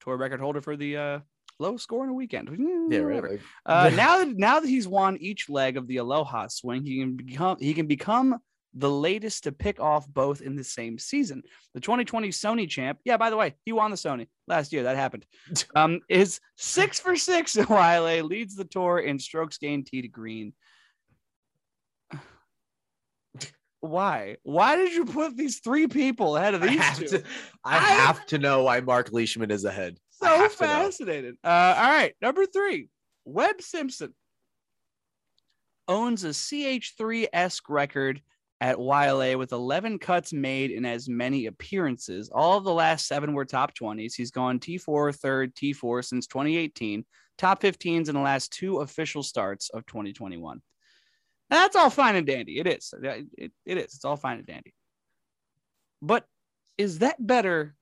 [0.00, 1.18] tour record holder for the uh,
[1.58, 2.48] low score in a weekend.
[2.90, 3.28] Yeah, Whatever.
[3.28, 3.40] right.
[3.66, 7.14] Uh, now that now that he's won each leg of the Aloha swing, he can
[7.16, 8.38] become he can become
[8.78, 11.42] the latest to pick off both in the same season.
[11.74, 14.82] The 2020 Sony champ, yeah, by the way, he won the Sony last year.
[14.84, 15.24] That happened.
[15.74, 20.08] Um, is six for six in Waialae, leads the tour in strokes gained tee to
[20.08, 20.52] green.
[23.80, 24.36] Why?
[24.42, 27.06] Why did you put these three people ahead of I these have, two?
[27.08, 27.22] to,
[27.64, 29.98] I I- have to know why Mark Leishman is ahead.
[30.10, 31.36] So have fascinated.
[31.44, 32.88] Uh, all right, number three,
[33.26, 34.14] Webb Simpson
[35.88, 38.22] owns a CH3 esque record
[38.60, 42.30] at Waialae with 11 cuts made in as many appearances.
[42.32, 44.14] All of the last seven were top 20s.
[44.14, 47.04] He's gone T4, third, T4 since 2018,
[47.36, 50.62] top 15s in the last two official starts of 2021.
[51.50, 52.58] That's all fine and dandy.
[52.58, 52.92] It is.
[53.00, 53.84] It, it, it is.
[53.94, 54.72] It's all fine and dandy.
[56.02, 56.24] But
[56.78, 57.74] is that better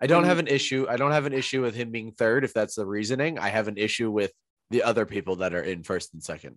[0.00, 0.26] I don't Mm.
[0.26, 0.86] have an issue.
[0.88, 3.36] I don't have an issue with him being third if that's the reasoning.
[3.38, 4.32] I have an issue with
[4.70, 6.56] the other people that are in first and second.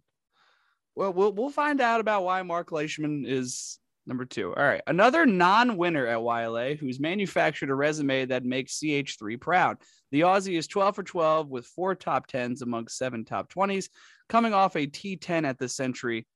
[0.96, 4.54] Well, we'll we'll find out about why Mark Leishman is number two.
[4.54, 9.78] All right, another non-winner at Waialae who's manufactured a resume that makes CH3 proud.
[10.12, 13.90] The Aussie is 12 for 12 with four top tens amongst seven top 20s,
[14.28, 16.28] coming off a T10 at the Sentry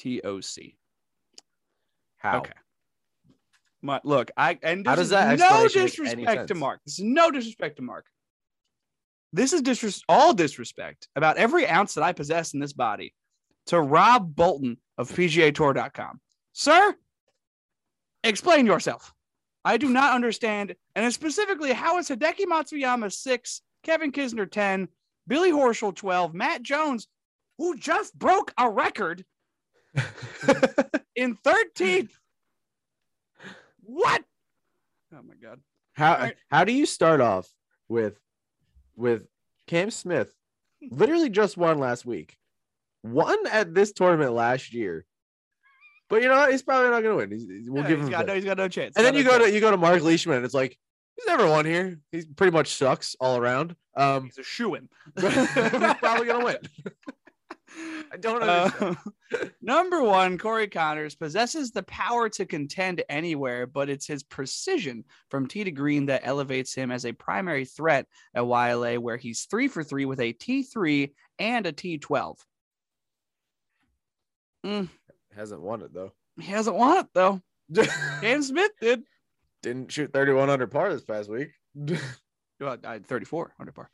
[0.00, 0.74] TOC.
[2.18, 2.38] How?
[2.38, 2.52] Okay.
[3.82, 6.54] My, look, I and How does that no explanation make any disrespect to?
[6.54, 6.80] Mark.
[6.84, 8.06] This is no disrespect to Mark.
[9.32, 13.14] This is disres- all disrespect about every ounce that I possess in this body
[13.66, 15.54] to Rob Bolton of PGA
[16.52, 16.94] Sir,
[18.24, 19.12] explain yourself.
[19.64, 24.88] I do not understand, and specifically how is Hideki Matsuyama six, Kevin Kisner ten,
[25.26, 27.08] Billy Horschel twelve, Matt Jones,
[27.58, 29.24] who just broke a record
[31.14, 32.18] in thirteenth.
[33.82, 34.24] What?
[35.12, 35.60] Oh my god.
[35.92, 36.36] how Alright.
[36.50, 37.52] how do you start off
[37.88, 38.18] with
[38.96, 39.26] with
[39.66, 40.32] Cam Smith
[40.90, 42.36] literally just won last week.
[43.02, 45.04] Won at this tournament last year.
[46.08, 46.50] But you know what?
[46.50, 47.30] He's probably not gonna win.
[47.30, 48.96] He's, he's- we'll Yeah, give he's him got no, he's got no chance.
[48.96, 50.76] and then you no go to you go to Mark Leishman and it's like
[51.16, 51.98] he's never won here.
[52.12, 53.76] He's pretty much sucks all around.
[53.96, 54.88] Um he's a shoe in.
[55.20, 56.58] he's probably gonna win.
[58.12, 58.96] I don't understand.
[59.32, 65.04] Uh, number one, Corey Conners possesses the power to contend anywhere, but it's his precision
[65.30, 69.44] from tee to green that elevates him as a primary threat at Waialae, where he's
[69.44, 72.38] three for three with a T3 and a T12.
[74.64, 74.88] Mm,
[75.34, 76.12] Hasn't won it though.
[76.38, 77.40] he hasn't won it though.
[78.20, 79.02] Cam Smith did.
[79.62, 81.50] Didn't shoot 31 under par this past week.
[82.60, 83.90] Well, I had 34 under par.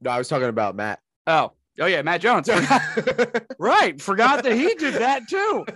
[0.00, 1.00] No, I was talking about Matt.
[1.26, 2.48] Oh, oh yeah, Matt Jones.
[3.58, 5.66] right, forgot that he did that too.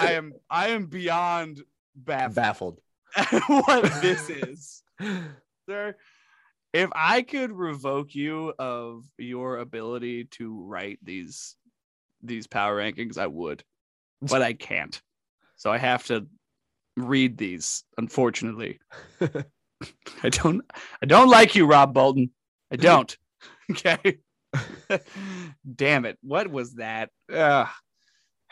[0.00, 1.62] I am, I am beyond
[1.94, 2.34] baffled.
[2.34, 2.80] baffled.
[3.46, 4.82] what this is,
[5.68, 5.94] sir.
[6.72, 11.54] If I could revoke you of your ability to write these
[12.22, 13.62] these power rankings, I would,
[14.22, 15.00] but I can't.
[15.56, 16.26] So I have to
[16.96, 17.84] read these.
[17.96, 18.80] Unfortunately,
[20.22, 20.62] I don't.
[21.02, 22.30] I don't like you, Rob Bolton.
[22.70, 23.16] I don't.
[23.70, 24.18] Okay.
[25.74, 26.18] Damn it!
[26.22, 27.10] What was that?
[27.32, 27.68] Ugh.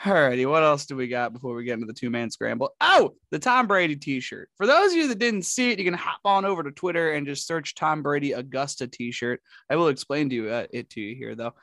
[0.05, 2.75] Alrighty, what else do we got before we get into the two man scramble?
[2.83, 4.51] Oh, the Tom Brady t shirt.
[4.57, 7.13] For those of you that didn't see it, you can hop on over to Twitter
[7.13, 9.41] and just search Tom Brady Augusta t shirt.
[9.71, 11.55] I will explain to you uh, it to you here though.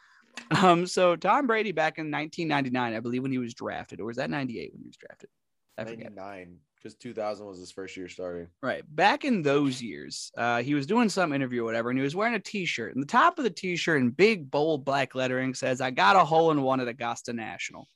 [0.51, 4.17] Um, so Tom Brady back in 1999, I believe when he was drafted, or was
[4.17, 5.29] that 98 when he was drafted?
[5.77, 6.13] I forget.
[6.13, 8.47] 99 because 2000 was his first year starting.
[8.61, 8.83] Right.
[8.93, 12.15] Back in those years, uh, he was doing some interview or whatever, and he was
[12.15, 12.93] wearing a t-shirt.
[12.93, 16.25] And the top of the t-shirt in big, bold black lettering says, I got a
[16.25, 17.87] hole in one at Augusta National,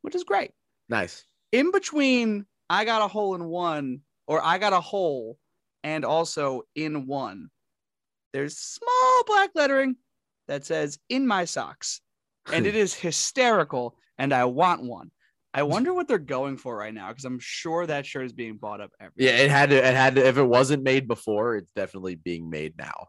[0.00, 0.52] which is great.
[0.88, 1.24] Nice.
[1.52, 5.38] In between, I got a hole in one, or I got a hole,
[5.84, 7.50] and also in one,
[8.32, 9.96] there's small black lettering
[10.50, 12.00] that says in my socks.
[12.52, 15.12] And it is hysterical, and I want one.
[15.54, 18.56] I wonder what they're going for right now because I'm sure that shirt is being
[18.56, 19.34] bought up everywhere.
[19.34, 19.76] Yeah, it had to.
[19.76, 20.26] It had to.
[20.26, 23.06] If it wasn't made before, it's definitely being made now.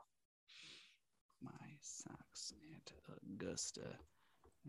[1.42, 2.94] My socks at
[3.34, 3.82] Augusta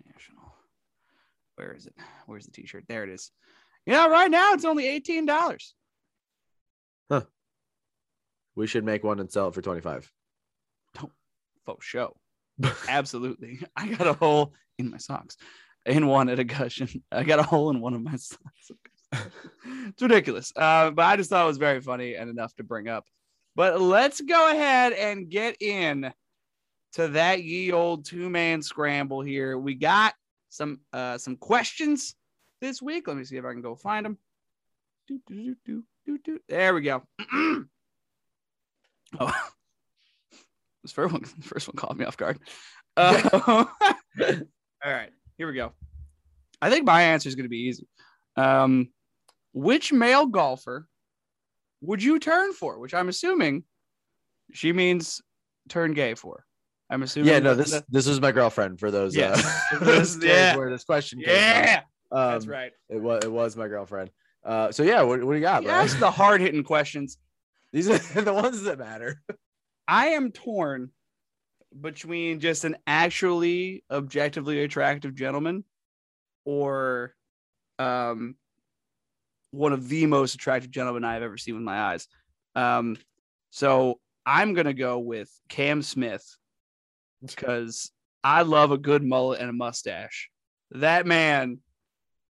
[0.07, 0.55] National.
[1.57, 1.95] Where is it?
[2.27, 2.85] Where's the t-shirt?
[2.89, 3.31] There it is.
[3.85, 5.75] Yeah, right now it's only eighteen dollars.
[7.11, 7.25] Huh.
[8.55, 10.11] We should make one and sell it for 25.
[10.95, 11.13] Don't
[11.65, 12.15] Faux show.
[12.89, 13.61] Absolutely.
[13.77, 15.37] I got a hole in my socks.
[15.85, 17.03] In one at a gushing.
[17.13, 18.71] I got a hole in one of my socks.
[19.13, 20.53] it's ridiculous.
[20.55, 23.05] Uh, but I just thought it was very funny and enough to bring up.
[23.55, 26.13] But let's go ahead and get in
[26.95, 29.59] to that ye old two-man scramble here.
[29.59, 30.15] We got
[30.49, 32.15] some uh some questions
[32.61, 33.09] this week.
[33.09, 34.19] Let me see if I can go find them.
[35.09, 36.39] Do, do, do, do, do, do.
[36.49, 37.03] There we go.
[39.21, 39.33] oh,
[40.83, 42.39] this first one, the first one caught me off guard.
[42.95, 43.69] Uh, all
[44.85, 45.09] right,
[45.39, 45.73] here we go.
[46.61, 47.87] I think my answer is going to be easy.
[48.37, 48.91] Um,
[49.55, 50.87] which male golfer
[51.81, 52.79] would you turn for?
[52.79, 53.65] Which I'm assuming
[54.53, 55.23] she means
[55.71, 56.45] turn gay for.
[56.91, 57.31] I'm assuming.
[57.31, 59.17] Yeah, no, this the- this was my girlfriend for those.
[59.17, 59.43] Yes.
[59.73, 60.57] uh, This- those days yeah.
[60.59, 61.21] where this question.
[61.21, 61.81] came yeah,
[62.11, 62.31] up.
[62.35, 62.73] that's Um, right.
[62.91, 64.11] It was it was my girlfriend.
[64.45, 67.17] Uh, so yeah, what, what do you got, You ask the hard hitting questions.
[67.73, 69.23] These are the ones that matter.
[69.93, 70.89] I am torn
[71.79, 75.65] between just an actually objectively attractive gentleman
[76.47, 77.15] or
[77.79, 78.37] um
[79.51, 82.09] one of the most attractive gentlemen I've ever seen with my eyes.
[82.55, 82.97] Um
[83.51, 86.25] so I'm to go with Cam Smith
[87.21, 87.91] because
[88.25, 90.31] I love a good mullet and a mustache.
[90.71, 91.59] That man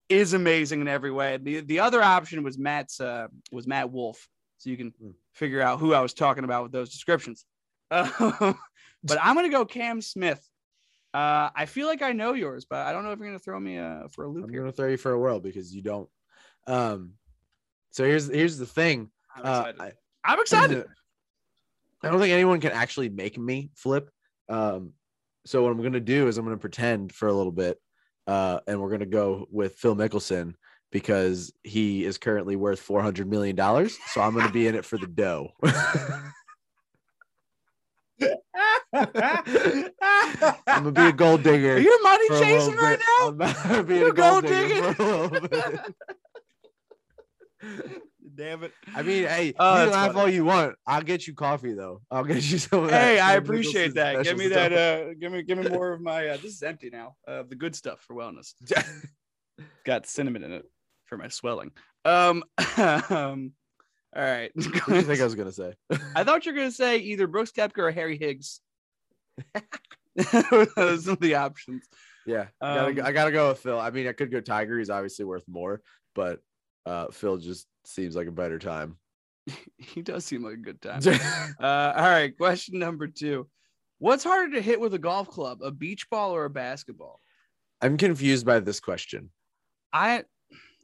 [0.10, 1.38] is amazing in every way.
[1.38, 4.28] The the other option was Matt's uh was Matt Wolff.
[4.64, 5.10] So you can Hmm.
[5.34, 7.46] figure out who I was talking about with those descriptions.
[7.92, 8.10] Um,
[9.04, 10.42] but I'm gonna go Cam Smith.
[11.14, 13.60] Uh, I feel like I know yours, but I don't know if you're gonna throw
[13.60, 16.10] me uh, for a loop I'm gonna throw you for a whirl because you don't.
[16.66, 17.16] Um,
[17.92, 19.12] so here's here's the thing.
[19.36, 19.82] I'm Uh, excited.
[19.82, 19.92] I,
[20.24, 20.86] I'm excited.
[22.02, 24.10] I don't think anyone can actually make me flip.
[24.48, 24.94] Um,
[25.46, 27.82] so what I'm gonna do is I'm gonna pretend for a little bit,
[28.28, 30.54] uh, and we're gonna go with Phil Mickelson
[30.94, 33.98] because he is currently worth 400 million dollars.
[34.14, 35.50] So I'm gonna be in it for the dough.
[38.94, 41.74] I'm gonna be a gold digger.
[41.74, 43.28] Are you money for a little chasing right now?
[43.30, 45.06] I'm gonna be You're a gold gold digger digging?
[45.08, 45.80] a little bit.
[48.36, 48.72] Damn it.
[48.96, 50.20] I mean, hey, Oh, you can laugh funny.
[50.22, 50.76] all you want.
[50.88, 52.02] I'll get you coffee though.
[52.10, 52.90] I'll get you some.
[52.90, 54.24] Hey, I appreciate that.
[54.24, 54.74] Give me that.
[54.74, 56.30] Uh, give me, give me more of my.
[56.30, 57.16] Uh, this is empty now.
[57.28, 58.54] Uh, the good stuff for wellness.
[59.86, 60.66] Got cinnamon in it
[61.14, 61.72] for my swelling.
[62.06, 62.44] Um.
[62.78, 63.54] um
[64.16, 64.52] all right.
[64.56, 65.74] what do you think I was gonna say?
[66.16, 68.62] I thought you were gonna say either Brooks Koepka or Harry Higgs.
[70.76, 71.88] Those are the options.
[72.26, 73.80] Yeah, I gotta, Um, I gotta go with Phil.
[73.80, 74.78] I mean, I could go Tiger.
[74.78, 75.82] He's obviously worth more,
[76.14, 76.42] but
[76.86, 78.98] uh, Phil just seems like a better time.
[79.78, 81.02] He does seem like a good time.
[81.60, 82.36] Uh, all right.
[82.38, 83.48] Question number two:
[83.98, 87.20] What's harder to hit with a golf club, a beach ball or a basketball?
[87.82, 89.32] I'm confused by this question.
[89.92, 90.24] I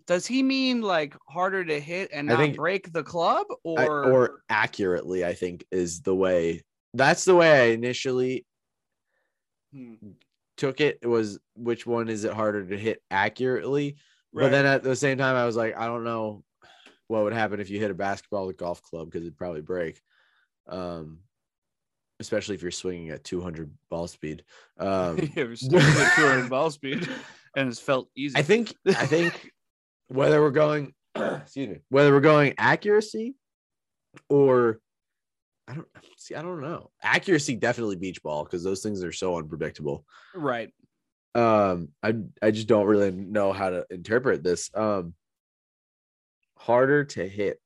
[0.09, 3.79] does he mean like harder to hit and I not think- break the club, or
[3.79, 6.63] I- or accurately, I think is the way.
[6.95, 8.43] That's the way I initially
[9.71, 9.93] Hmm,
[10.57, 11.05] took it.
[11.07, 13.97] Was which one is it harder to hit accurately?
[14.33, 16.43] But then at the same time, I was like, I don't know
[17.07, 19.61] what would happen if you hit a basketball with a golf club because it'd probably
[19.61, 20.01] break.
[20.67, 21.19] Um,
[22.19, 24.43] especially if you're swinging at 200 ball speed.
[24.79, 27.07] Um, Yeah, we're at 200 ball speed,
[27.55, 28.35] and it's felt easy.
[28.35, 29.51] I think I think
[30.09, 33.35] whether we're going excuse me whether we're going accuracy
[34.29, 34.79] or
[35.67, 35.87] I don't
[36.17, 40.05] see I don't know accuracy definitely beach ball because those things are so unpredictable.
[40.35, 40.71] right.
[41.35, 44.71] Um, I I just don't really know how to interpret this.
[44.73, 45.13] Um,
[46.57, 47.61] harder to hit.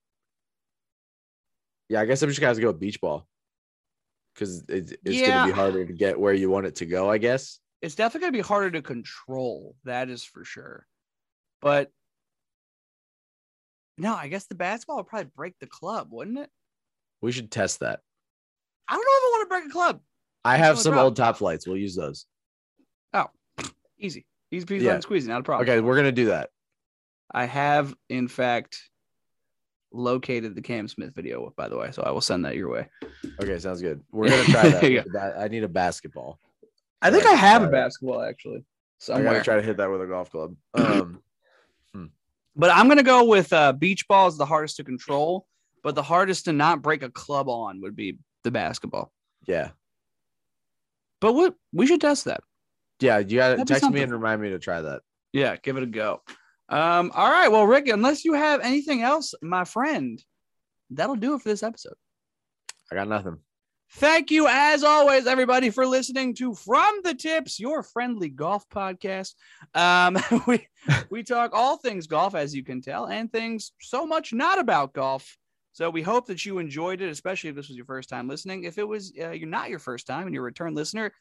[1.88, 3.26] Yeah, I guess I'm just gonna have to go with beach ball
[4.34, 7.10] because it's it's gonna be harder to get where you want it to go.
[7.10, 7.60] I guess.
[7.82, 9.76] It's definitely gonna be harder to control.
[9.86, 10.86] That is for sure.
[11.62, 11.89] But
[13.98, 16.50] no, I guess the basketball would probably break the club, wouldn't it?
[17.22, 18.00] We should test that.
[18.88, 20.02] I don't know if I want to break a club.
[20.46, 21.68] I have some old Top Flites.
[21.68, 22.26] We'll use those.
[23.14, 23.28] Oh,
[23.98, 24.98] easy, easy peasy, Yeah.
[24.98, 25.70] squeezy, not a problem.
[25.70, 26.50] Okay, we're gonna do that.
[27.34, 28.78] I have, in fact,
[29.91, 32.89] located the Cam Smith video, by the way, so I will send that your way.
[33.41, 34.02] Okay, sounds good.
[34.12, 34.84] We're gonna try that.
[34.91, 35.04] Yeah.
[35.04, 36.39] with the ba- I need a basketball.
[37.02, 38.64] I think Right, I have a basketball actually
[39.00, 40.56] So I somewhere, gotta try to hit that with a golf club.
[40.76, 41.22] Um,
[42.56, 45.47] but I'm gonna go with uh, beach ball is the hardest to control,
[45.84, 49.12] but the hardest to not break a club on would be the basketball.
[49.47, 49.70] yeah,
[51.22, 52.41] But what we should test that.
[52.99, 53.20] yeah.
[53.20, 55.01] You gotta That'd text me and remind me to try that.
[55.32, 56.22] Yeah, give it a go.
[56.70, 60.24] Um, all right, well, Rick, unless you have anything else, my friend,
[60.91, 61.95] that'll do it for this episode.
[62.91, 63.38] I got nothing.
[63.98, 69.36] Thank you, as always, everybody, for listening to From the Tips, your friendly golf podcast.
[69.76, 70.18] Um,
[70.48, 70.68] we
[71.12, 74.94] we talk all things golf, as you can tell, and things so much not about
[74.94, 75.38] golf.
[75.74, 78.64] So we hope that you enjoyed it, especially if this was your first time listening.
[78.64, 81.14] If it was uh, you're not your first time and you're a return listener,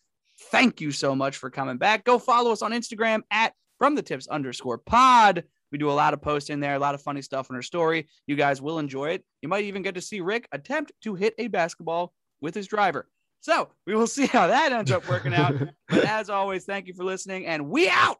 [0.51, 2.05] thank you so much for coming back.
[2.05, 5.45] Go follow us on Instagram at From the Tips underscore Pod.
[5.73, 7.63] We do a lot of posts in there, a lot of funny stuff in our
[7.63, 8.09] story.
[8.27, 9.25] You guys will enjoy it.
[9.43, 13.09] You might even get to see Rick attempt to hit a basketball with his driver.
[13.41, 15.55] So we will see how that ends up working out.
[15.89, 18.19] but as always, thank you for listening, and we out.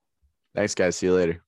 [0.55, 0.97] Thanks, guys.
[0.97, 1.43] See you later.